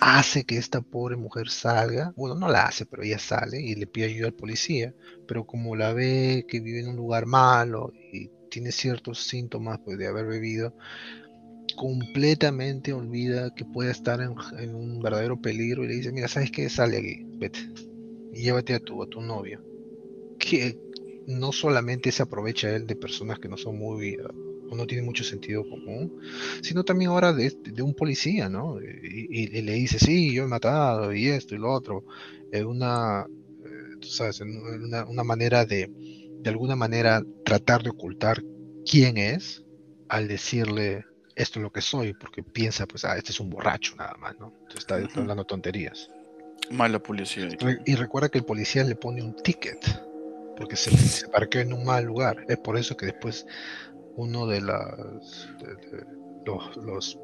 [0.00, 3.86] hace que esta pobre mujer salga, bueno, no la hace, pero ella sale y le
[3.86, 4.94] pide ayuda al policía,
[5.26, 9.98] pero como la ve que vive en un lugar malo y tiene ciertos síntomas pues,
[9.98, 10.74] de haber bebido,
[11.76, 16.68] completamente olvida que puede estar en, un verdadero peligro y le dice, mira, ¿sabes qué?
[16.70, 17.58] Sale aquí, vete
[18.32, 19.62] y llévate a tu, a tu novio.
[20.38, 20.78] Que
[21.26, 24.00] no solamente se aprovecha él de personas que no son muy
[24.74, 26.20] no tiene mucho sentido común,
[26.62, 28.80] sino también ahora de, un policía, ¿no?
[28.80, 32.04] Y, le dice, sí, yo he matado y esto y lo otro.
[32.50, 33.26] Es una,
[33.64, 35.90] eh, sabes, una, una, manera de,
[36.40, 38.42] de alguna manera, tratar de ocultar
[38.84, 39.64] quién es
[40.08, 41.04] al decirle
[41.36, 44.38] esto es lo que soy, porque piensa, pues, ah, este es un borracho nada más,
[44.40, 44.54] ¿no?
[44.62, 46.10] Entonces está, hablando tonterías.
[46.70, 47.48] Mala policía.
[47.84, 49.78] Y recuerda que el policía le pone un ticket
[50.56, 52.44] porque se, se parqueó en un mal lugar.
[52.48, 53.46] Es por eso que después
[54.16, 55.48] uno de las
[56.46, 57.18] los,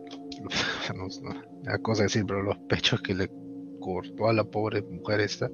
[0.95, 1.23] los,
[1.65, 3.31] la cosa decir, pero los pechos que le
[3.81, 5.51] cortó a la pobre mujer esta,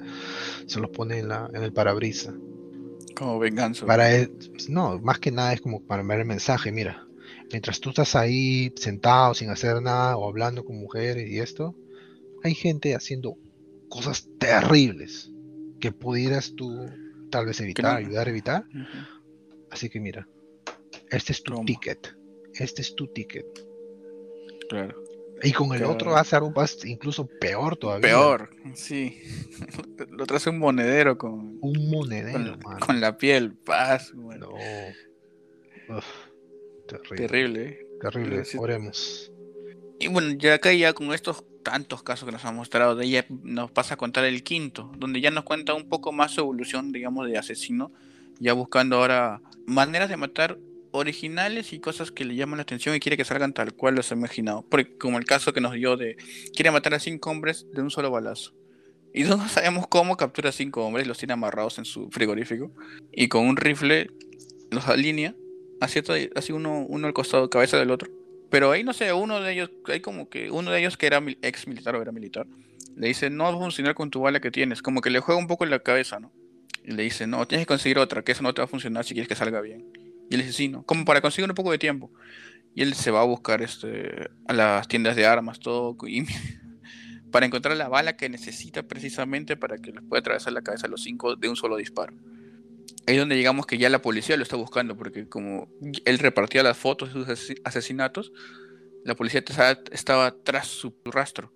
[0.66, 2.35] se los pone en, la, en el parabrisa.
[3.16, 3.87] Como venganza.
[3.87, 4.33] Para él,
[4.68, 7.07] no, más que nada es como para ver el mensaje, mira,
[7.51, 11.74] mientras tú estás ahí sentado sin hacer nada o hablando con mujeres y esto,
[12.42, 13.37] hay gente haciendo
[13.88, 15.33] cosas terribles
[15.81, 16.87] que pudieras tú
[17.31, 18.64] tal vez evitar, ayudar a evitar.
[19.70, 20.29] Así que mira,
[21.10, 22.14] este es tu ticket.
[22.54, 23.46] Este es tu ticket.
[24.68, 25.02] Claro.
[25.42, 28.08] Y con el otro hace algo más incluso peor todavía.
[28.08, 29.22] Peor, sí.
[30.10, 31.58] Lo trae un monedero con.
[31.60, 34.12] Un monedero, con, la piel, paz.
[34.14, 34.54] No.
[36.86, 37.16] terrible.
[37.16, 37.86] Terrible.
[38.00, 39.32] Terrible, oremos.
[40.00, 43.26] Y bueno, ya acá ya con estos tantos casos que nos han mostrado de ella,
[43.28, 46.92] nos pasa a contar el quinto, donde ya nos cuenta un poco más su evolución,
[46.92, 47.92] digamos, de asesino,
[48.38, 50.58] ya buscando ahora maneras de matar
[50.98, 54.11] originales y cosas que le llaman la atención y quiere que salgan tal cual los
[54.11, 54.64] ha imaginado.
[54.68, 56.16] Porque, como el caso que nos dio de
[56.54, 58.54] quiere matar a cinco hombres de un solo balazo.
[59.14, 62.70] Y no sabemos cómo captura a cinco hombres, los tiene amarrados en su frigorífico
[63.12, 64.11] y con un rifle
[64.70, 65.34] los alinea,
[65.80, 68.11] así, uno, uno al costado, cabeza del otro.
[68.50, 71.22] Pero ahí no sé, uno de ellos, hay como que uno de ellos que era
[71.42, 72.46] ex militar o era militar,
[72.96, 75.40] le dice, no va a funcionar con tu bala que tienes, como que le juega
[75.40, 76.32] un poco en la cabeza, ¿no?
[76.84, 79.04] Y le dice, no, tienes que conseguir otra, que eso no te va a funcionar
[79.04, 79.87] si quieres que salga bien.
[80.30, 80.84] Y él dice, sí, ¿no?
[80.84, 82.10] Como para conseguir un poco de tiempo.
[82.74, 85.96] Y él se va a buscar este, a las tiendas de armas, todo,
[87.30, 90.90] para encontrar la bala que necesita precisamente para que les pueda atravesar la cabeza a
[90.90, 92.14] los cinco de un solo disparo.
[93.06, 95.68] Ahí es donde llegamos que ya la policía lo está buscando, porque como
[96.04, 98.32] él repartía las fotos de sus asesinatos,
[99.04, 99.42] la policía
[99.90, 101.52] estaba tras su rastro.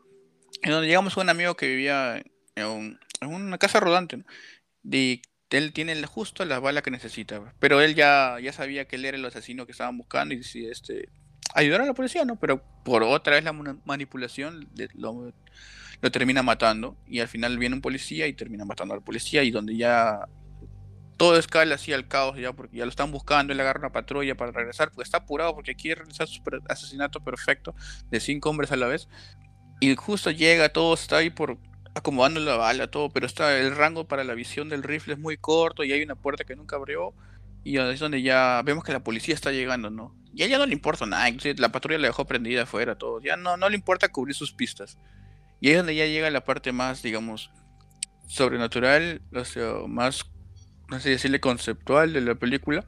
[0.62, 2.22] Es donde llegamos a un amigo que vivía
[2.54, 4.24] en, una casa rodante, ¿no?
[4.82, 5.22] de
[5.58, 9.16] él tiene justo la bala que necesita, pero él ya, ya sabía que él era
[9.16, 11.08] el asesino que estaban buscando y si este
[11.54, 12.36] ayudar a la policía, ¿no?
[12.36, 15.32] Pero por otra vez la manipulación lo,
[16.00, 19.50] lo termina matando y al final viene un policía y termina matando al policía y
[19.50, 20.26] donde ya
[21.16, 24.34] todo escala así al caos ya porque ya lo están buscando, él agarra una patrulla
[24.34, 27.74] para regresar porque está apurado porque quiere realizar su asesinato perfecto
[28.10, 29.08] de cinco hombres a la vez
[29.80, 31.58] y justo llega, todo está ahí por
[31.94, 35.36] acomodando la bala, todo, pero está el rango para la visión del rifle es muy
[35.36, 37.12] corto y hay una puerta que nunca abrió
[37.64, 40.14] y es donde ya vemos que la policía está llegando, ¿no?
[40.34, 43.36] Y a ella no le importa nada, la patrulla la dejó prendida afuera, todo, ya
[43.36, 44.98] no, no le importa cubrir sus pistas.
[45.60, 47.50] Y ahí es donde ya llega la parte más, digamos,
[48.26, 50.24] sobrenatural, o sea, más
[50.88, 52.84] no sé decirle conceptual de la película,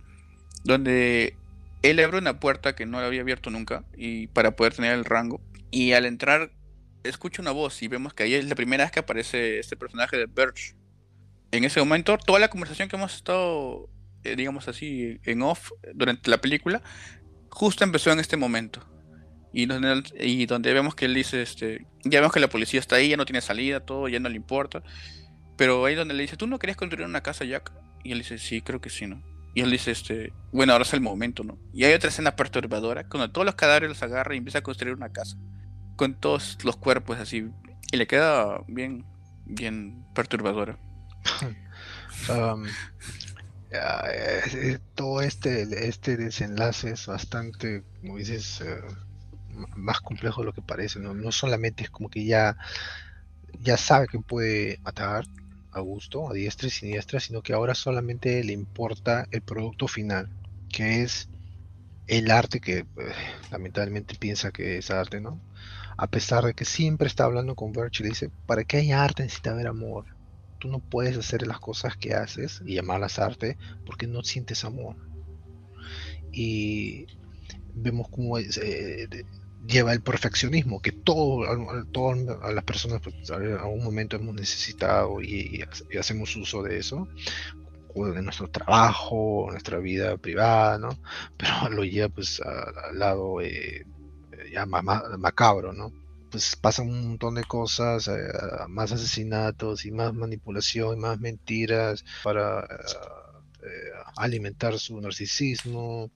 [0.64, 1.36] donde
[1.82, 5.04] él abre una puerta que no la había abierto nunca y para poder tener el
[5.04, 5.40] rango
[5.70, 6.50] y al entrar
[7.04, 10.16] escucha una voz y vemos que ahí es la primera vez que aparece este personaje
[10.16, 10.74] de Birch.
[11.52, 13.88] En ese momento, toda la conversación que hemos estado,
[14.24, 16.82] eh, digamos así, en off durante la película,
[17.50, 18.80] justo empezó en este momento.
[19.52, 22.96] Y donde, y donde vemos que él dice, este, ya vemos que la policía está
[22.96, 24.82] ahí, ya no tiene salida, todo, ya no le importa.
[25.56, 27.72] Pero ahí donde le dice, ¿tú no querías construir una casa, Jack?
[28.02, 29.22] Y él dice, sí, creo que sí, ¿no?
[29.54, 31.56] Y él dice, este, bueno, ahora es el momento, ¿no?
[31.72, 34.96] Y hay otra escena perturbadora, cuando todos los cadáveres los agarra y empieza a construir
[34.96, 35.36] una casa.
[35.96, 37.50] Con todos los cuerpos así.
[37.92, 39.04] Y le queda bien,
[39.46, 40.78] bien perturbadora.
[42.28, 42.64] Um,
[43.70, 48.80] eh, todo este, este desenlace es bastante, como dices, eh,
[49.76, 51.00] más complejo de lo que parece.
[51.00, 51.12] ¿no?
[51.12, 52.56] no solamente es como que ya,
[53.60, 55.24] ya sabe que puede matar,
[55.74, 60.28] a gusto, a diestra y siniestra, sino que ahora solamente le importa el producto final,
[60.68, 61.28] que es
[62.06, 62.86] el arte que eh,
[63.50, 65.40] lamentablemente piensa que es arte, ¿no?
[65.96, 69.04] A pesar de que siempre está hablando con Birch y le dice, para que haya
[69.04, 70.06] arte necesita haber amor.
[70.58, 74.96] Tú no puedes hacer las cosas que haces y llamarlas arte porque no sientes amor.
[76.32, 77.06] Y
[77.74, 79.08] vemos cómo eh,
[79.66, 85.64] lleva el perfeccionismo que todo, a las personas pues, en algún momento hemos necesitado y,
[85.98, 87.08] hacemos uso de eso
[87.96, 90.98] en nuestro trabajo, nuestra vida privada, ¿no?
[91.36, 93.86] Pero lo lleva pues al lado eh,
[94.54, 95.92] ya macabro, ¿no?
[96.30, 98.14] Pues pasan un montón de cosas, eh,
[98.68, 106.10] más asesinatos y más manipulación y más mentiras para eh, alimentar su narcisismo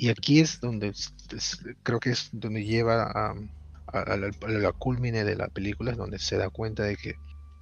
[0.00, 0.94] y aquí es donde
[1.82, 3.34] creo que es donde lleva
[3.86, 7.16] a, la, culmine de la película, donde se da cuenta de que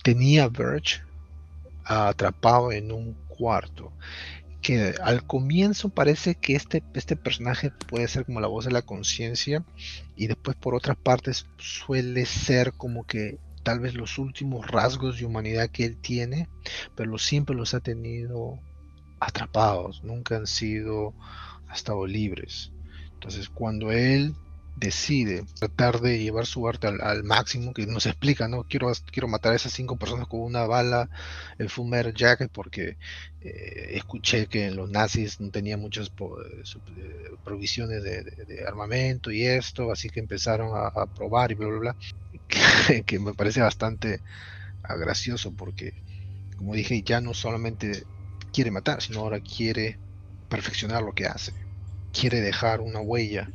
[0.04, 1.02] tenía Birch
[1.84, 3.92] atrapado en un cuarto.
[4.62, 8.82] Que al comienzo parece que este, este personaje puede ser como la voz de la
[8.82, 9.64] conciencia
[10.16, 15.26] y después por otras partes suele ser como que tal vez los últimos rasgos de
[15.26, 16.48] humanidad que él tiene,
[16.96, 18.58] pero siempre los ha tenido
[19.20, 21.14] atrapados, nunca han sido
[21.68, 22.72] ha estado libres.
[23.12, 24.34] Entonces, cuando él
[24.78, 28.64] decide tratar de llevar su arte al, máximo, que nos explica, ¿no?
[28.64, 31.10] Quiero, quiero matar a esas cinco personas con una bala,
[31.58, 32.96] el Fumer Jacket, porque
[33.40, 40.10] eh, escuché que los nazis no tenían muchas eh, provisiones de, armamento y esto, así
[40.10, 41.96] que empezaron a, probar y bla, bla, bla,
[43.06, 44.20] que, me parece bastante
[44.82, 45.94] gracioso porque,
[46.56, 48.04] como dije, ya no solamente
[48.52, 49.98] quiere matar, sino ahora quiere
[50.48, 51.52] perfeccionar lo que hace,
[52.12, 53.50] quiere dejar una huella,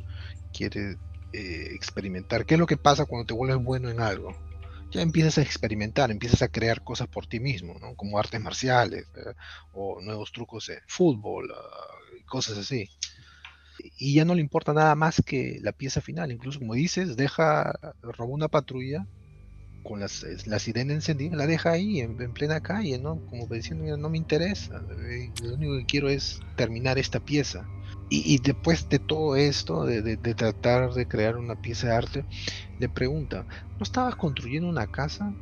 [0.52, 0.96] quiere
[1.36, 2.46] eh, experimentar.
[2.46, 4.36] ¿Qué es lo que pasa cuando te vuelves bueno en algo?
[4.92, 7.96] Ya empiezas a experimentar, empiezas a crear cosas por ti mismo, ¿no?
[7.96, 9.34] como artes marciales eh,
[9.72, 12.88] o nuevos trucos de fútbol, uh, cosas así.
[13.98, 17.72] Y ya no le importa nada más que la pieza final, incluso como dices, deja,
[18.00, 19.04] robó una patrulla
[19.82, 23.18] con las, la sirena encendida, la deja ahí en, plena calle, ¿no?
[23.26, 27.66] Como diciendo, no me interesa, eh, lo único que quiero es terminar esta pieza.
[28.16, 32.24] Y, después de todo esto, de, tratar de crear una pieza de arte,
[32.78, 33.46] le pregunta,
[33.78, 35.32] ¿no estabas construyendo una casa?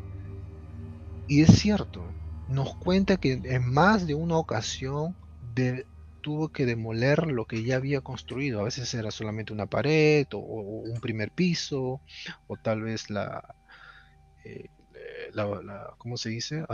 [1.28, 2.02] Y es cierto,
[2.48, 5.14] nos cuenta que en más de una ocasión
[6.22, 8.60] tuvo que demoler lo que ya había construido.
[8.60, 12.00] A veces era solamente una pared o un primer piso,
[12.46, 13.54] o tal vez la,
[14.44, 14.70] eh,
[15.32, 16.64] la, ¿cómo se dice?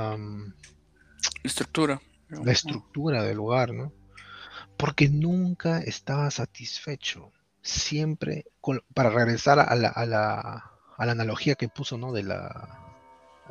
[1.42, 2.00] estructura.
[2.28, 3.92] La estructura del lugar, ¿no?
[4.78, 7.32] Porque nunca estaba satisfecho.
[7.60, 8.46] Siempre,
[8.94, 12.12] para regresar a la, a, la, analogía que puso, ¿no?
[12.12, 12.80] De la,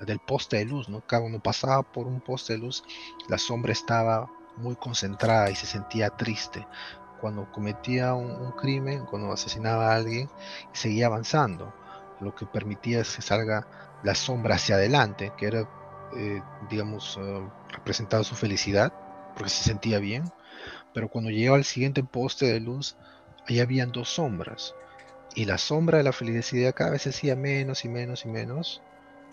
[0.01, 1.01] del poste de luz, ¿no?
[1.01, 2.83] Cada uno pasaba por un poste de luz,
[3.27, 6.65] la sombra estaba muy concentrada y se sentía triste.
[7.19, 10.29] Cuando cometía un crimen, cuando asesinaba a alguien,
[10.71, 11.73] seguía avanzando,
[12.21, 13.67] lo que permitía es que salga
[14.03, 15.69] la sombra hacia adelante, que era,
[16.15, 17.19] eh, digamos,
[17.69, 18.93] representaba su felicidad,
[19.35, 20.31] porque se sentía bien,
[20.93, 22.95] pero cuando llegaba al siguiente poste de luz,
[23.47, 24.73] ahí habían dos sombras.
[25.35, 28.81] Y la sombra de la felicidad cada vez se hacía menos y menos y menos,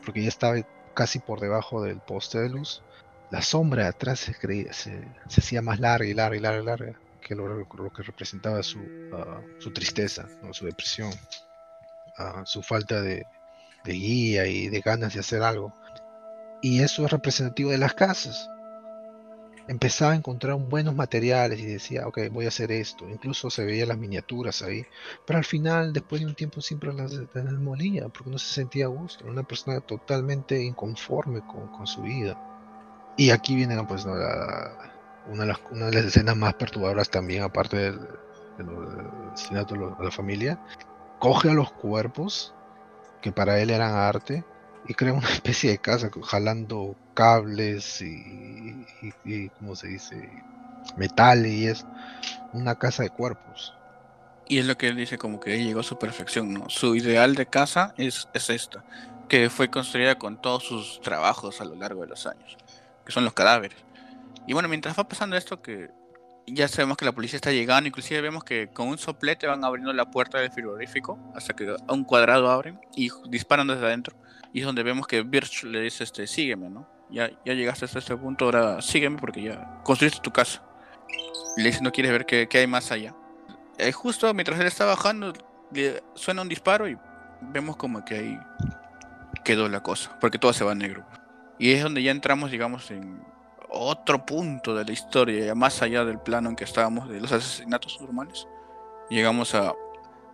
[0.05, 0.57] porque ya estaba
[0.93, 2.83] casi por debajo del poste de luz.
[3.31, 4.35] La sombra de atrás se,
[4.73, 8.81] se, hacía más larga y larga y larga y larga, que lo, que representaba su,
[9.13, 11.11] ah, su tristeza, su depresión,
[12.19, 13.27] uh, su falta de,
[13.85, 15.75] de guía y de ganas de hacer algo.
[16.61, 18.49] Y eso es representativo de las casas
[19.69, 23.09] empezaba a encontrar buenos materiales y decía, ok, voy a hacer esto.
[23.09, 24.85] Incluso se veía las miniaturas ahí.
[25.27, 27.13] Pero al final, después de un tiempo, siempre las,
[27.59, 29.25] molía porque no se sentía a gusto.
[29.27, 32.39] Una persona totalmente inconforme con, su vida.
[33.17, 37.77] Y aquí viene pues, una, de las, una, de las, escenas más perturbadoras también, aparte
[37.77, 38.01] del,
[39.33, 40.61] asesinato a la familia.
[41.19, 42.55] Coge a los cuerpos,
[43.23, 44.45] que para él eran arte,
[44.87, 48.64] y crea una especie de casa jalando cables y,
[49.25, 50.31] y, ¿cómo se dice?
[50.97, 51.87] Metal y es
[52.53, 53.75] una casa de cuerpos.
[54.47, 56.69] Y es lo que él dice como que llegó a su perfección, ¿no?
[56.69, 58.85] Su ideal de casa es, es esta,
[59.29, 62.59] que fue construida con todos sus trabajos a lo largo de los años,
[63.07, 63.79] que son los cadáveres.
[64.47, 65.91] Y bueno, mientras va pasando esto, que
[66.47, 69.93] ya sabemos que la policía está llegando, inclusive vemos que con un soplete van abriendo
[69.93, 74.17] la puerta del frigorífico hasta que a un cuadrado abren y disparan desde adentro.
[74.53, 76.89] Y es donde vemos que Birch le dice, este, sígueme, ¿no?
[77.15, 80.63] Ya, ya llegaste hasta este punto, ahora sígueme porque ya construiste tu casa.
[81.57, 83.15] le dice, no quieres ver qué, hay más allá.
[83.79, 85.33] Eh, justo mientras él está bajando,
[85.71, 86.99] le suena un disparo y
[87.41, 88.41] vemos como que ahí
[89.45, 91.07] quedó la cosa, porque todo se va a negro.
[91.57, 93.23] Y es donde ya entramos, digamos, en
[93.69, 97.31] otro punto de la historia, ya más allá del plano en que estábamos de los
[97.31, 98.49] asesinatos normales.
[99.09, 99.73] Llegamos a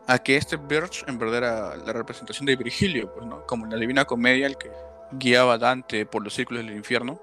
[0.07, 3.47] a que este Birch en verdad era la representación de Virgilio, pues, ¿no?
[3.47, 4.71] Como en la Divina Comedia, el que
[5.13, 7.21] guiaba a Dante por los círculos del infierno.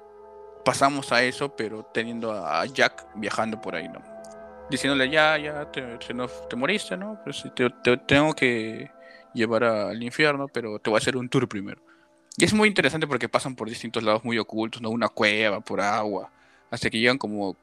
[0.65, 4.01] Pasamos a eso, pero teniendo a Jack viajando por ahí, ¿no?
[4.69, 7.19] Diciéndole, ya, ya, te, te, moriste, ¿no?
[7.23, 8.91] Pues te, te, tengo que
[9.33, 11.81] llevar al infierno, pero te voy a hacer un tour primero.
[12.35, 14.89] Y es muy interesante porque pasan por distintos lados muy ocultos, ¿no?
[14.89, 16.29] Una cueva, por agua,
[16.69, 17.55] hasta que llegan como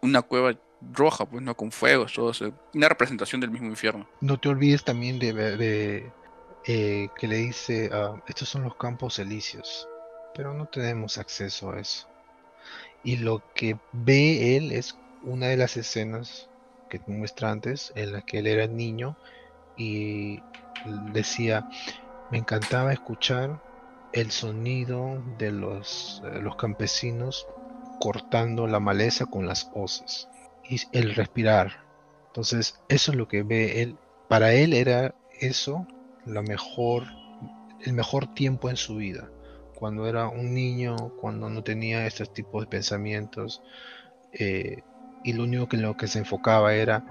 [0.00, 0.54] una cueva
[0.92, 2.32] roja, pues no con fuegos, todo
[2.74, 4.06] una representación del mismo infierno.
[4.20, 6.12] No te olvides también de, de
[6.66, 9.90] eh, que le dice, ah, estos son los campos elíseos,
[10.34, 12.08] pero no tenemos acceso a eso.
[13.02, 16.50] Y lo que ve él es una de las escenas
[16.88, 19.18] que muestra antes, en la que él era niño
[19.76, 20.44] y
[20.84, 21.66] decía,
[22.28, 23.60] me encantaba escuchar
[24.12, 27.48] el sonido de los, eh, los campesinos
[27.98, 30.30] cortando la maleza con las hoces
[30.62, 31.72] y el respirar.
[32.28, 34.00] Entonces, eso es lo que ve él.
[34.28, 35.86] Para él era eso
[36.26, 37.04] lo mejor,
[37.80, 39.28] el mejor tiempo en su vida.
[39.74, 43.62] Cuando era un niño, cuando no tenía estos tipos de pensamientos.
[44.32, 44.82] Eh,
[45.22, 47.04] y lo único que en lo que se enfocaba era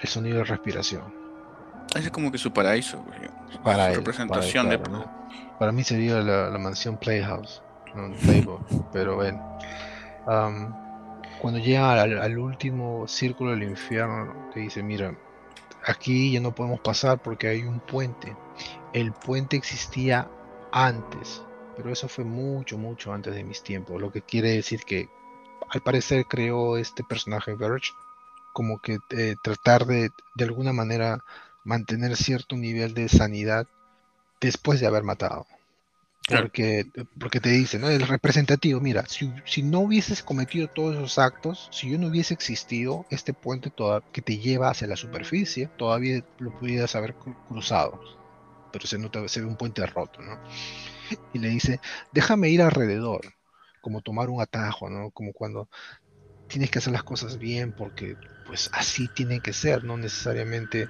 [0.00, 1.14] el sonido de respiración.
[1.94, 3.04] Es como que su paraíso,
[3.62, 5.04] Para su representación para, de...
[5.58, 7.62] para mí sería la, mansión Playhouse,
[8.22, 8.58] Playboy,
[8.92, 9.56] pero bueno
[11.40, 15.14] cuando llega al, último círculo del infierno, te dice, mira,
[15.84, 18.34] aquí ya no podemos pasar porque hay un puente.
[18.96, 20.26] El puente existía
[20.72, 21.42] antes,
[21.76, 25.10] pero eso fue mucho, mucho antes de mis tiempos, lo que quiere decir que
[25.68, 27.90] al parecer creó este personaje Verge
[28.54, 31.22] como que eh, tratar de de alguna manera
[31.62, 33.66] mantener cierto nivel de sanidad
[34.40, 35.46] después de haber matado.
[36.30, 36.86] Porque,
[37.20, 37.90] porque te dice, ¿no?
[37.90, 42.32] El representativo, mira, si, si, no hubieses cometido todos esos actos, si yo no hubiese
[42.32, 43.70] existido, este puente
[44.10, 48.00] que te lleva hacia la superficie, todavía lo pudieras haber cruzado.
[48.76, 50.38] Pero se nota, se ve un puente roto, ¿no?
[51.32, 51.80] Y le dice,
[52.12, 53.22] déjame ir alrededor,
[53.80, 55.10] como tomar un atajo, ¿no?
[55.12, 55.70] Como cuando
[56.46, 60.88] tienes que hacer las cosas bien porque pues así tiene que ser, no necesariamente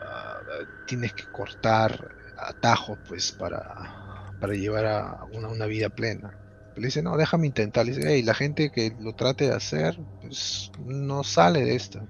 [0.00, 0.38] ah,
[0.86, 4.12] tienes que cortar atajos pues para
[4.42, 6.36] para llevar a una, vida plena.
[6.74, 7.86] Le dice, no, déjame intentar.
[7.86, 12.08] Le dice, hey, la gente que lo trate de hacer, pues no sale de esto.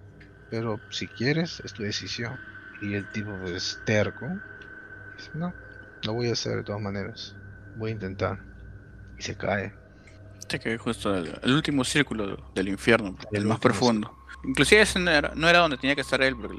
[0.51, 2.39] Pero si quieres, es tu decisión.
[2.81, 4.27] Y el tipo, pues terco,
[5.35, 5.53] no,
[6.05, 7.37] lo voy a hacer de todas maneras.
[7.77, 8.41] Voy a intentar.
[9.19, 9.73] Y se cae.
[10.49, 14.17] Se cae justo el, último círculo del infierno, el, más profundo.
[14.45, 16.59] Inclusive ese no era, no era, donde tenía que estar él, porque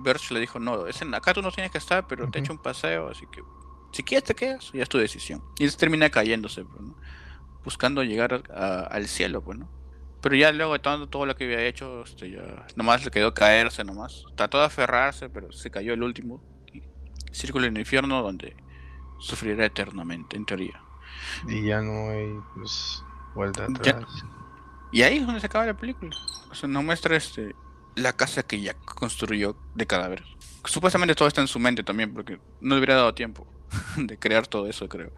[0.00, 2.60] Birch le dijo, no, ese, acá tú no tienes que estar, pero te echo un
[2.60, 3.42] paseo, así que
[3.92, 5.42] si quieres te quedas, ya es tu decisión.
[5.58, 6.82] Y él termina cayéndose, pues,
[7.62, 9.68] buscando llegar al cielo, pues, ¿no?
[10.22, 13.34] Pero ya luego de todo, todo lo que había hecho, este, ya, nomás le quedó
[13.34, 14.24] caerse nomás.
[14.36, 16.42] Trató de aferrarse, pero se cayó el último.
[17.32, 18.56] Círculo en el infierno donde
[19.18, 20.82] sufrirá eternamente, en teoría.
[21.48, 23.04] Y ya no hay pues,
[23.34, 24.04] vuelta atrás.
[24.90, 26.14] y ahí es donde se acaba la película.
[26.50, 27.54] O sea, nos muestra este
[27.94, 30.26] la casa que Jack construyó de cadáveres.
[30.64, 33.46] Supuestamente todo está en su mente también, porque no le hubiera dado tiempo
[33.96, 35.12] de crear todo eso, creo.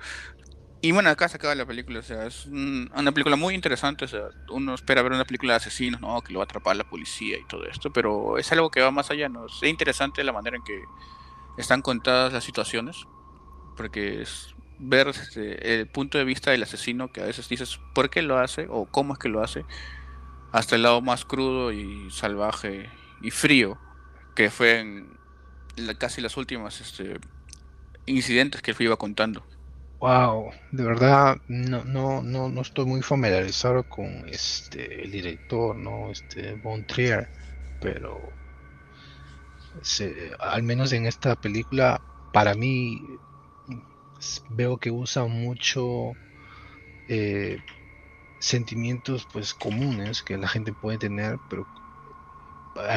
[0.81, 4.09] Y bueno, acá se acaba la película, o sea, es una película muy interesante, o
[4.09, 6.21] sea, uno espera ver una película de asesinos, ¿no?
[6.21, 8.91] Que lo va a atrapar la policía y todo esto, pero es algo que va
[8.91, 9.47] más allá, ¿no?
[9.47, 10.83] Es interesante la manera en que
[11.57, 13.07] están contadas las situaciones,
[13.77, 18.11] porque es ver este, el punto de vista del asesino que a veces dices por
[18.11, 19.65] qué lo hace o cómo es que lo hace,
[20.53, 22.89] hasta el lado más crudo y salvaje
[23.23, 23.79] y frío,
[24.35, 25.19] que fue en
[25.99, 27.19] casi las últimas este,
[28.07, 29.45] incidentes que él iba contando.
[30.01, 36.11] Wow, de verdad no, no, no, no estoy muy familiarizado con este el director, no,
[36.11, 37.29] este Von Trier,
[37.81, 38.21] pero
[40.39, 42.01] al menos en esta película,
[42.33, 43.03] para mí
[44.51, 46.12] veo que usa mucho
[47.09, 47.59] eh,
[48.39, 51.66] sentimientos pues comunes que la gente puede tener, pero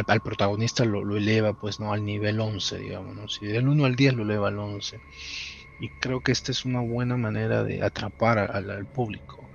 [0.07, 3.27] al, protagonista lo, eleva pues no al nivel 11, digamos, ¿no?
[3.27, 4.99] si del 1 al 10 lo eleva al 11
[5.79, 9.49] y creo que esta es una buena manera de atrapar al, público.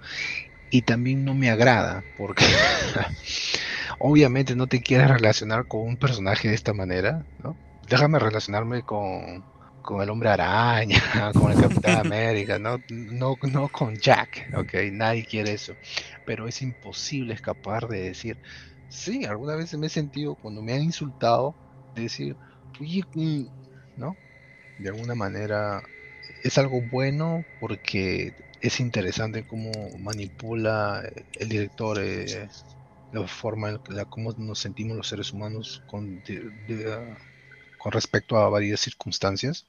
[0.71, 2.45] Y también no me agrada porque
[4.05, 7.61] obviamente no te quieres relacionar con un personaje de esta manera, ¿no?
[7.89, 9.47] Déjame relacionarme con,
[9.81, 11.01] con el hombre araña,
[11.35, 12.83] con el Capitán América, ¿no?
[12.89, 14.75] No, no con Jack, ¿ok?
[14.93, 15.79] Nadie quiere eso.
[16.25, 18.41] Pero es imposible escapar de decir,
[18.89, 21.57] sí, alguna vez me he sentido cuando me han insultado,
[21.95, 22.37] de decir,
[22.81, 23.45] oye, mm",
[23.97, 24.19] ¿no?
[24.77, 25.83] De alguna manera
[26.43, 31.03] es algo bueno porque es interesante cómo manipula
[31.35, 32.49] el director eh,
[33.13, 36.23] la forma en la cómo nos sentimos los seres humanos con,
[37.79, 39.67] con respecto a varias circunstancias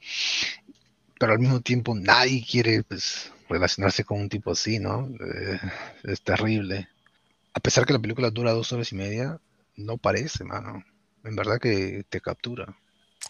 [1.20, 5.60] pero al mismo tiempo nadie quiere pues, relacionarse con un tipo así no eh,
[6.04, 6.88] es terrible
[7.54, 9.39] a pesar que la película dura dos horas y media
[9.76, 10.84] no parece mano
[11.24, 12.76] en verdad que te captura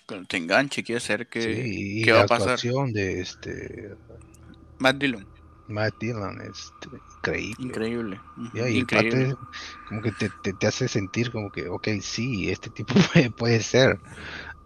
[0.08, 2.60] que te enganche, quiere ser que sí, ¿qué va a pasar?
[2.60, 3.96] de este
[4.80, 5.33] Matt Dillon.
[5.68, 6.74] Matt Dillon es
[7.16, 7.56] increíble.
[7.58, 8.22] Increíble.
[8.54, 9.36] y increíble.
[9.88, 14.00] como que te, te, hace sentir como que, ok, sí, este tipo puede, puede ser,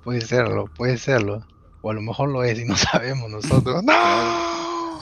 [0.03, 1.45] puede serlo, puede serlo.
[1.81, 3.83] O a lo mejor lo es y no sabemos nosotros.
[3.83, 4.99] ¡No!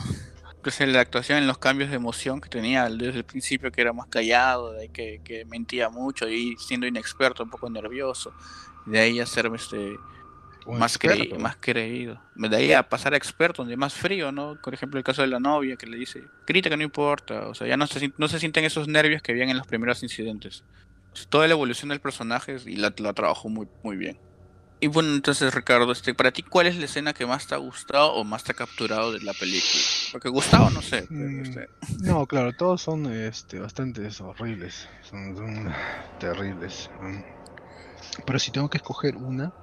[0.61, 3.81] Pues en la actuación, en los cambios de emoción que tenía desde el principio, que
[3.81, 8.33] era más callado, de que, que mentía mucho y siendo inexperto, un poco nervioso.
[8.85, 9.95] De ahí hacerme este
[10.67, 10.97] más,
[11.39, 12.21] más creído.
[12.35, 14.59] De ahí a pasar a experto, donde más frío, ¿no?
[14.61, 17.47] Por ejemplo, el caso de la novia que le dice, que no importa.
[17.47, 20.03] O sea, ya no se, no se sienten esos nervios que habían en los primeros
[20.03, 20.63] incidentes.
[21.29, 24.17] Toda la evolución del personaje y la, la trabajó muy, muy bien.
[24.81, 27.57] Y bueno, entonces Ricardo, este, para ti, ¿cuál es la escena que más te ha
[27.57, 29.81] gustado o más te ha capturado de la película?
[30.11, 31.07] Porque gustado, no sé.
[31.09, 31.69] Mm, este.
[32.01, 35.73] No, claro, todos son este, bastante horribles, son, son
[36.19, 36.89] terribles.
[38.25, 39.53] Pero si tengo que escoger una,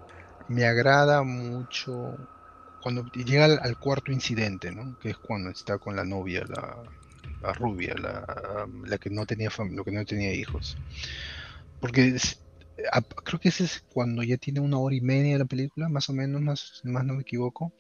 [0.53, 2.17] me agrada mucho
[2.83, 4.99] cuando llega al, cuarto incidente, ¿no?
[4.99, 9.93] Que es cuando está con la novia, la, rubia, la, que no tenía lo que
[9.93, 10.77] no tenía hijos.
[11.81, 12.17] Porque
[13.25, 16.13] creo que ese es cuando ya tiene una hora y media la película, más o
[16.13, 17.73] menos, más, más no me equivoco.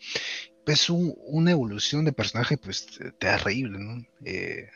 [0.67, 2.87] Es una evolución de personaje pues
[3.19, 4.05] terrible, ¿no?
[4.25, 4.69] Eh,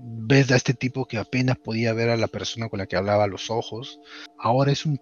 [0.00, 3.24] ves a este tipo que apenas podía ver a la persona con la que hablaba
[3.24, 4.00] a los ojos.
[4.38, 4.98] Ahora es, un,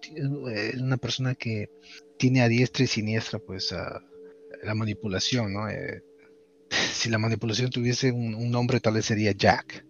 [0.53, 1.69] es una persona que
[2.17, 3.73] tiene a diestra y siniestra pues
[4.63, 5.69] la manipulación, ¿no?
[5.69, 6.03] Eh,
[6.93, 9.85] si la manipulación tuviese un, nombre tal vez sería Jack.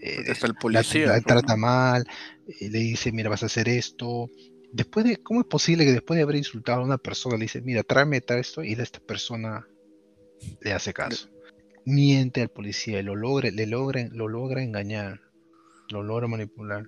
[0.00, 1.06] Eh, el policía.
[1.06, 2.06] La, trata mal,
[2.46, 4.30] eh, le dice, mira, vas a hacer esto.
[4.72, 7.60] Después de, ¿cómo es posible que después de haber insultado a una persona le dice,
[7.60, 9.66] mira, tráeme esto y esta persona
[10.60, 11.28] le hace caso?
[11.84, 15.20] Miente al policía y lo logra, le logra, lo logra engañar,
[15.90, 16.86] lo logra manipular.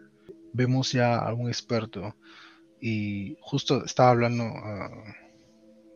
[0.52, 2.16] Vemos ya a un experto
[2.80, 4.90] y justo estaba hablando ah,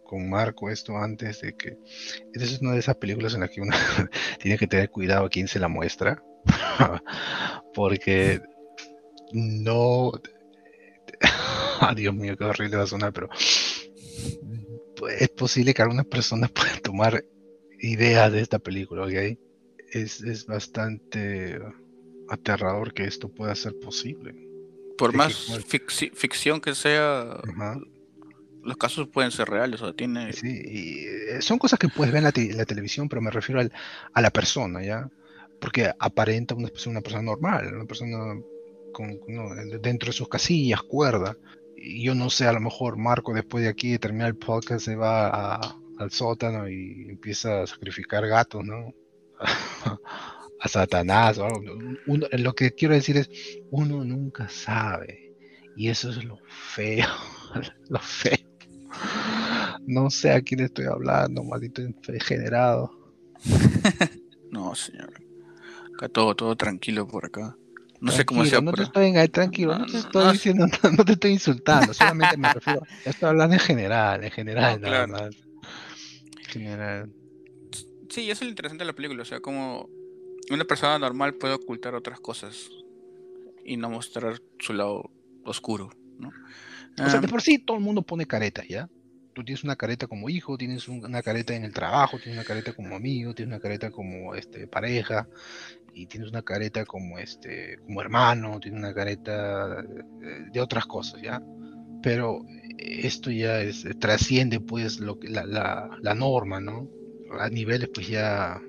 [0.04, 1.78] con Marco esto antes de que
[2.32, 3.74] esta es una de esas películas en las que uno
[4.40, 6.22] tiene que tener cuidado a quién se la muestra,
[7.74, 8.40] porque
[9.32, 10.12] no...
[11.96, 13.28] Dios mío, qué horrible va a sonar, pero
[15.18, 17.24] es posible que algunas personas puedan tomar
[17.80, 19.38] idea de esta película, ¿ok?
[19.92, 21.58] Es, es bastante
[22.28, 24.34] aterrador que esto pueda ser posible.
[24.96, 27.40] Por más ficción que sea,
[28.62, 30.32] los casos pueden ser reales, o tiene...
[30.32, 33.72] Sí, y eh, son cosas que puedes ver en la, televisión, pero me refiero al,
[34.12, 35.08] a la persona, ¿ya?
[35.60, 38.40] Porque aparenta una, una persona normal, una persona
[38.92, 39.18] con,
[39.80, 41.36] dentro de sus casillas, cuerda.
[41.76, 44.84] Y yo no sé, a lo mejor Marco después de aquí, de terminar el podcast,
[44.84, 48.94] se va a, al sótano y empieza a sacrificar gatos, ¿no?
[50.60, 51.60] a Satanás o algo.
[52.06, 53.30] lo que quiero decir es,
[53.70, 55.34] uno nunca sabe.
[55.76, 57.08] Y eso es lo feo,
[57.88, 58.36] lo feo.
[59.86, 62.90] No sé a quién estoy hablando, maldito degenerado.
[64.50, 65.12] no, señor.
[65.94, 67.56] Acá todo, todo tranquilo por acá.
[68.00, 68.60] No sé cómo sea.
[68.60, 72.82] No te estoy, tranquilo, no, te estoy diciendo, no, te estoy insultando, solamente me refiero.
[73.04, 75.49] Estoy hablando en general, en general, nada más.
[76.54, 77.12] En general.
[78.08, 79.88] Sí, eso es lo interesante de la película, o sea, como
[80.50, 82.70] una persona normal puede ocultar otras cosas
[83.64, 85.10] y no mostrar su lado
[85.44, 86.30] oscuro, ¿no?
[86.98, 88.88] O sea, de por sí todo el mundo pone caretas, ¿ya?
[89.32, 92.72] Tú tienes una careta como hijo, tienes una careta en el trabajo, tienes una careta
[92.72, 95.28] como amigo, tienes una careta como este, pareja,
[95.94, 101.42] y tienes una careta como este como hermano, tienes una careta de otras cosas, ¿ya?
[102.02, 102.44] Pero
[102.78, 106.88] esto ya es, trasciende pues lo que la, la, la norma, ¿no?
[107.38, 108.60] A niveles pues ya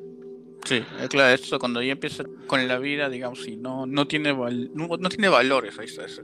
[0.65, 4.33] Sí, eh, claro, esto cuando ya empieza con la vida, digamos, si no, no tiene
[4.33, 6.21] no, tiene valores, ahí está, eso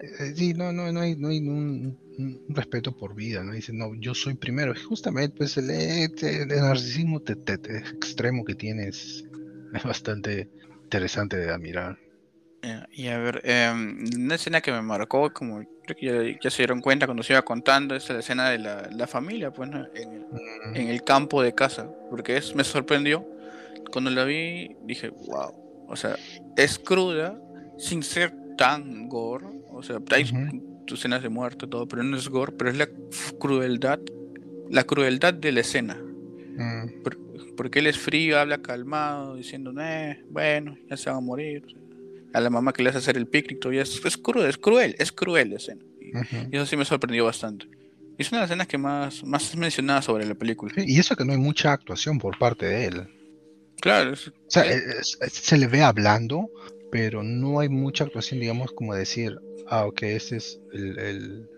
[0.00, 1.98] eh, Sí, no, no, no hay, no hay un,
[2.48, 3.52] respeto por vida, ¿no?
[3.52, 4.74] Dice, no, yo soy primero.
[4.88, 9.24] Justamente, pues, el, el narcisismo extremo que tiene es,
[9.84, 10.50] bastante
[10.82, 11.98] interesante de admirar.
[12.92, 15.62] y a ver, em, una escena que me marcó, como
[15.94, 19.52] que ya, se dieron cuenta cuando se iba contando, es la escena de la, familia,
[19.52, 23.26] pues, en, el, campo de casa, porque es, me sorprendió.
[23.92, 26.16] Cuando la vi, dije, wow, o sea,
[26.56, 27.40] es cruda,
[27.78, 30.24] sin ser tan gore, o sea, hay
[30.86, 32.88] tus escenas de muerte, todo, pero no es gore, pero es la
[33.38, 34.00] crueldad,
[34.70, 35.96] la crueldad de la escena.
[36.60, 37.04] Mm.
[37.56, 41.62] porque él es frío, habla calmado, diciendo, eh, bueno, ya se van a morir
[42.32, 44.94] a la mamá que le hace hacer el picnic, todavía es, es cruel, es cruel,
[44.98, 45.82] es cruel la escena.
[46.00, 47.66] Y, eso sí me sorprendió bastante.
[48.16, 50.72] es una de las escenas que más, más es mencionada sobre la película.
[50.76, 53.08] y eso que no hay mucha actuación por parte de él.
[53.80, 54.12] Claro.
[54.12, 54.16] o
[54.48, 54.64] sea,
[55.02, 56.50] se le ve hablando,
[56.90, 61.48] pero no hay mucha actuación, digamos, como decir, ah, ok, este es el...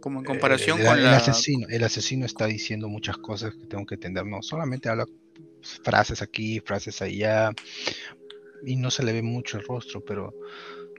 [0.00, 1.66] como en comparación el, con el asesino.
[1.68, 5.06] El asesino está diciendo muchas cosas que tengo que entender, no, solamente habla
[5.82, 7.50] frases aquí, frases allá,
[8.66, 10.34] y no se le ve mucho el rostro, pero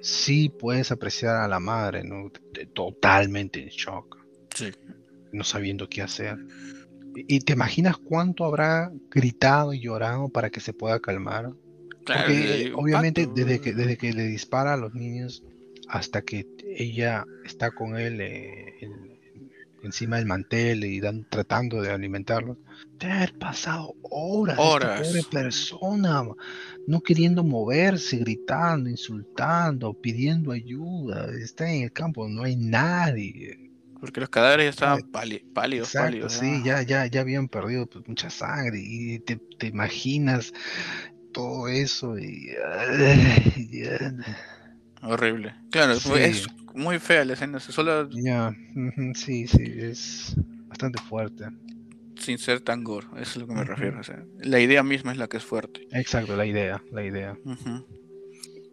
[0.01, 2.31] sí puedes apreciar a la madre, ¿no?
[2.73, 4.17] Totalmente en shock.
[4.53, 4.71] Sí.
[5.31, 6.37] No sabiendo qué hacer.
[7.15, 11.51] ¿Y te imaginas cuánto habrá gritado y llorado para que se pueda calmar?
[12.05, 15.43] Porque obviamente desde que, desde que le dispara a los niños
[15.87, 16.47] hasta que
[16.77, 19.14] ella está con él eh,
[19.85, 22.57] encima del mantel y dan, tratando de alimentarlos,
[22.99, 24.57] debe haber pasado horas.
[24.59, 25.07] Horas.
[25.07, 26.23] pobre persona,
[26.87, 31.27] no queriendo moverse, gritando, insultando, pidiendo ayuda.
[31.41, 33.71] Está en el campo, no hay nadie.
[33.99, 36.33] Porque los cadáveres ya estaban pálidos, pálidos.
[36.33, 40.53] Sí, ya, ya, ya habían perdido pues, mucha sangre y te, imaginas
[41.31, 42.51] todo eso y...
[45.05, 45.55] Horrible.
[45.71, 47.59] Claro, es muy fea la escena.
[47.59, 48.09] Solo...
[48.09, 48.53] Ya,
[49.13, 50.35] sí, sí, es
[50.67, 51.45] bastante fuerte.
[52.19, 54.01] Sin ser tan gore, eso es lo que me refiero.
[54.39, 55.87] la idea misma es la que es fuerte.
[55.91, 57.37] Exacto, la idea, la idea.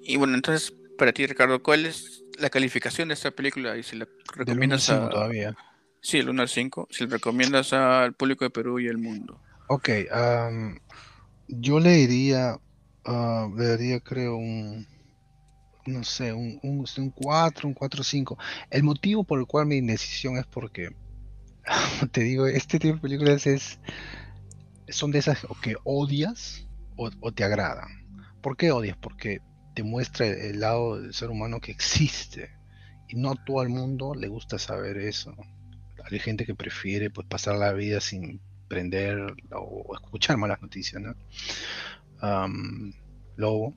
[0.02, 3.76] Y bueno, entonces, para ti, Ricardo, ¿cuál es la calificación de esta película?
[3.76, 5.08] Y si la recomiendas a...
[5.08, 5.54] todavía.
[6.00, 6.88] Sí, el 1 al 5.
[6.90, 9.40] Si la recomiendas al público de Perú y el mundo.
[9.68, 9.88] Ok,
[11.48, 12.56] yo le diría,
[13.06, 14.86] uh, le daría creo un
[15.86, 18.38] no sé, un, un, un 4, un 4, 5.
[18.70, 20.90] El motivo por el cual mi indecisión es porque,
[22.12, 23.78] te digo, este tipo de películas es,
[24.88, 26.66] son de esas que odias
[26.96, 27.88] o, te agradan.
[28.40, 28.96] ¿Por qué odias?
[28.96, 29.40] Porque
[29.74, 32.50] te muestra el, lado del ser humano que existe.
[33.08, 35.34] Y no a todo el mundo le gusta saber eso.
[36.10, 41.02] Hay gente que prefiere pues, pasar la vida sin prender o, escuchar malas noticias.
[41.02, 41.14] ¿no?
[43.36, 43.74] Lobo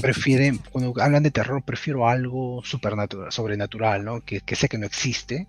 [0.00, 4.20] prefieren, cuando hablan de terror, prefiero algo supernatural, sobrenatural, ¿no?
[4.24, 5.48] Que, sé que no existe,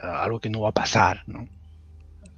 [0.00, 1.48] algo que no va a pasar, ¿no?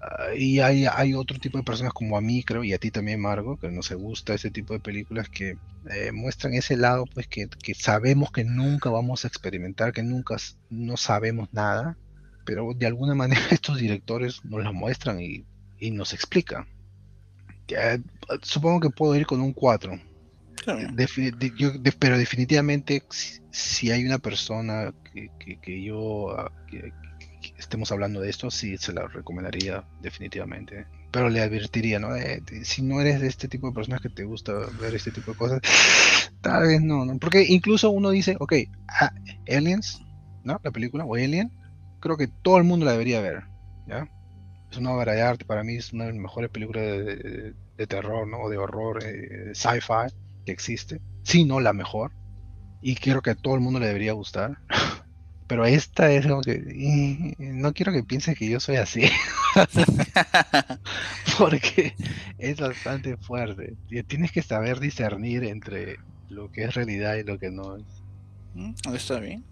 [0.00, 3.20] Ah, y hay, otro tipo de personas como a mí, creo, y a ti también,
[3.20, 5.58] Margo, que no se gusta ese tipo de películas que
[5.90, 10.36] eh, muestran ese lado, pues que, sabemos que nunca vamos a experimentar, que nunca
[10.70, 11.98] no sabemos nada,
[12.46, 15.44] pero de alguna manera estos directores nos la muestran y,
[15.92, 16.66] nos explican.
[18.42, 19.98] supongo que puedo ir con un 4,
[21.98, 23.02] pero definitivamente
[23.50, 26.50] si, hay una persona que, yo ah,
[27.58, 30.86] estemos hablando de esto, sí se la recomendaría definitivamente.
[31.10, 32.10] Pero le advertiría, ¿no?
[32.62, 35.36] si no eres de este tipo de personas que te gusta ver este tipo de
[35.36, 35.60] cosas,
[36.40, 37.18] tal vez no, ¿no?
[37.18, 38.52] Porque incluso uno dice, ok,
[38.88, 39.12] ah,
[39.48, 40.00] Aliens,
[40.44, 40.60] ¿no?
[40.62, 41.50] La película, o Alien,
[41.98, 43.44] creo que todo el mundo la debería ver,
[43.88, 44.08] ¿ya?
[44.70, 47.54] Es una obra de arte, para mí es una de las mejores películas de,
[47.88, 48.48] terror, ¿no?
[48.48, 50.14] De horror, eh, sci-fi
[50.50, 52.12] que existe, si no la mejor.
[52.82, 54.58] y creo que a todo el mundo le debería gustar.
[55.46, 59.02] Pero esta es como que no quiero que pienses que yo soy así.
[61.38, 61.94] Porque
[62.38, 63.74] es bastante fuerte.
[64.06, 65.96] Tienes que saber discernir entre
[66.28, 67.84] lo que es realidad y lo que no es.
[68.54, 69.44] Mm, está bien.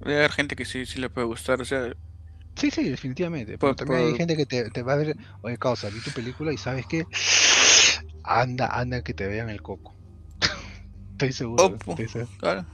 [0.00, 1.62] Debe haber gente que sí, sí le puede gustar.
[1.62, 1.90] O sea,
[2.56, 3.58] Sí, sí, definitivamente.
[3.58, 6.56] Pero también hay gente que te, va a ver, oye, causa, vi tu película y
[6.56, 7.04] sabes que
[8.24, 9.94] anda, anda que te vean el coco.
[11.16, 11.78] Estoy seguro.
[12.38, 12.66] Claro.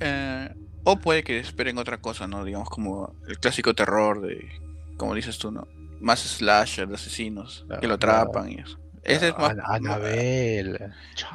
[0.00, 2.44] Eh, o puede que esperen otra cosa, ¿no?
[2.44, 4.48] Digamos como el clásico terror de,
[4.96, 5.66] como dices tú, ¿no?
[6.00, 8.78] Más slasher de asesinos que lo atrapan y eso.
[9.02, 9.54] Ese es más.
[9.64, 10.78] Anabel.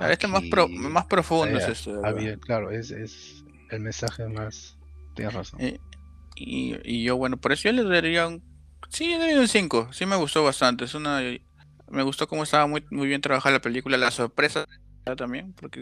[0.10, 0.44] Este es más,
[0.74, 1.58] más profundo.
[1.58, 2.02] es esto,
[2.42, 4.78] claro, es, es el mensaje más.
[5.16, 5.62] Tienes razón.
[5.62, 5.80] Eh,
[6.36, 8.44] y, yo, bueno, por eso yo le daría un.
[8.90, 9.90] Sí, le daría un 5.
[9.92, 10.86] Sí, me gustó bastante.
[10.86, 11.22] Es una.
[11.90, 13.98] Me gustó cómo estaba muy, muy bien trabajada la película.
[13.98, 14.68] La sorpresa
[15.18, 15.82] también, porque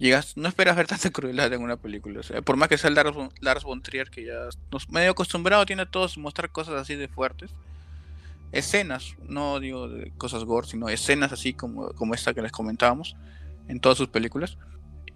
[0.00, 2.20] llegas, no esperas ver tanta crueldad en una película.
[2.44, 5.82] Por más que sea el Lars, Lars von Trier, que ya nos medio acostumbrado tiene
[5.82, 7.52] a todos mostrar cosas así de fuertes.
[8.50, 9.88] Escenas, no digo
[10.18, 13.14] cosas gore, sino escenas así como, como esta que les comentábamos
[13.68, 14.56] en todas sus películas.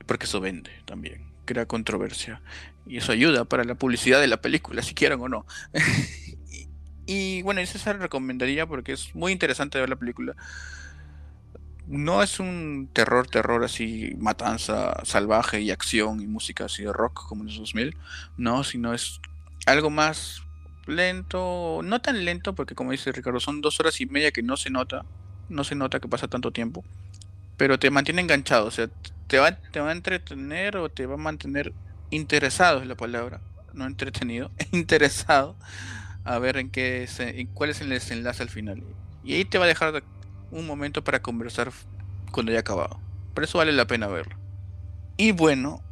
[0.06, 2.40] Porque eso vende también crea controversia.
[2.86, 5.46] Y eso ayuda para la publicidad de la película, si quieren o no.
[7.06, 10.34] y, bueno, esa se recomendaría porque es muy interesante ver la película.
[11.86, 17.26] No es un terror, terror así, matanza salvaje y acción y música así de rock
[17.28, 17.96] como en los 2000.
[18.36, 19.20] No, sino es
[19.66, 20.42] algo más
[20.86, 24.56] lento, no tan lento porque como dice Ricardo, son dos horas y media que no
[24.56, 25.04] se nota,
[25.48, 26.84] no se nota que pasa tanto tiempo,
[27.56, 28.88] pero te mantiene enganchado, o sea,
[29.26, 31.72] te va, te va a entretener o te va a mantener
[32.10, 33.40] interesado es la palabra,
[33.72, 35.56] no entretenido, interesado
[36.24, 38.82] a ver en qué en cuál es el desenlace al final.
[39.22, 40.02] Y ahí te va a dejar
[40.54, 41.72] un momento para conversar
[42.30, 43.00] cuando haya acabado.
[43.34, 44.36] Por eso vale la pena verlo.
[45.16, 45.82] Y bueno,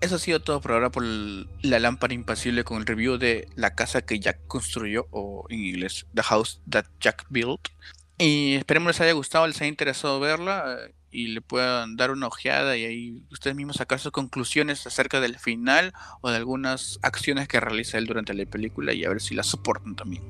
[0.00, 3.74] eso ha sido todo por ahora por la lámpara impasible con el review de la
[3.74, 7.68] casa que Jack construyó, o en inglés, The House That Jack Built.
[8.16, 10.78] Y esperemos les haya gustado, les haya interesado verla
[11.10, 15.38] y le puedan dar una ojeada y ahí ustedes mismos sacar sus conclusiones acerca del
[15.38, 19.34] final o de algunas acciones que realiza él durante la película y a ver si
[19.34, 20.22] la soportan también.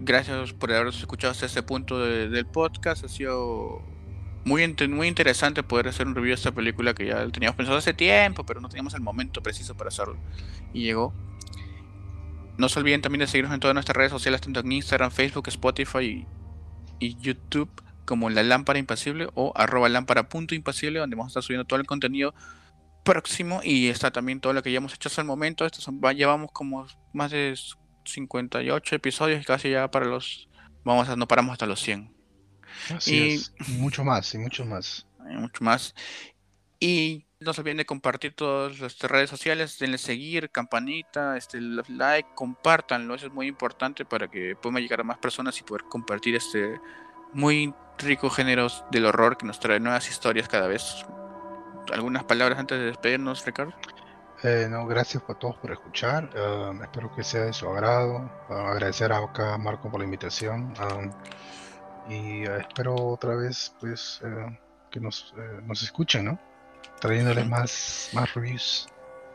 [0.00, 3.04] Gracias por habernos escuchado hasta este punto del podcast.
[3.04, 3.82] Ha sido
[4.44, 7.94] muy, muy interesante poder hacer un review de esta película que ya teníamos pensado hace
[7.94, 10.16] tiempo, pero no teníamos el momento preciso para hacerlo.
[10.72, 11.12] Y llegó.
[12.58, 15.48] No se olviden también de seguirnos en todas nuestras redes sociales, tanto en Instagram, Facebook,
[15.48, 16.26] Spotify
[17.00, 17.70] y YouTube
[18.04, 22.34] como la lámpara impasible o arroba lámpara.impasible donde vamos a estar subiendo todo el contenido
[23.04, 25.66] próximo y está también todo lo que ya hemos hecho hasta el momento.
[25.66, 27.54] Esto son, llevamos como más de
[28.12, 30.48] 58 episodios y casi ya para los...
[30.84, 32.12] Vamos a, no paramos hasta los 100.
[33.06, 33.38] y,
[33.78, 35.06] mucho más, y mucho más.
[35.18, 35.94] mucho más.
[36.80, 42.28] Y no se olviden de compartir todas las redes sociales, denle seguir, campanita, este like,
[42.34, 46.34] compártanlo, eso es muy importante para que puedan llegar a más personas y poder compartir
[46.34, 46.80] este
[47.32, 51.04] muy rico géneros del horror que nos trae nuevas historias cada vez.
[51.92, 53.72] ¿Algunas palabras antes de despedirnos, Ricardo?
[54.42, 56.30] Eh, no, gracias a todos por escuchar.
[56.36, 58.30] Um, espero que sea de su agrado.
[58.48, 60.74] Uh, agradecer a acá a Marco por la invitación.
[60.80, 61.10] Um,
[62.08, 64.50] y uh, espero otra vez pues uh,
[64.90, 65.34] que nos,
[65.66, 66.38] nos escuchen, ¿no?
[67.00, 68.88] Trayéndoles más, más reviews.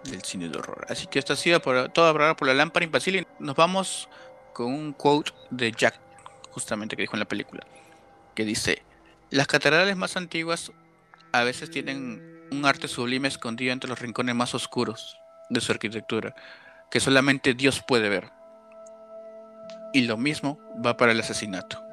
[0.05, 0.85] Del cine de horror.
[0.89, 3.27] Así que esto ha sido por, todo por la lámpara impasible.
[3.39, 4.09] Nos vamos
[4.53, 5.99] con un quote de Jack,
[6.51, 7.65] justamente que dijo en la película
[8.33, 8.83] que dice,
[9.29, 10.71] las catedrales más antiguas
[11.31, 16.35] a veces tienen un arte sublime escondido entre los rincones más oscuros de su arquitectura,
[16.89, 18.29] que solamente Dios puede ver.
[19.93, 21.83] Y lo mismo va para el asesinato.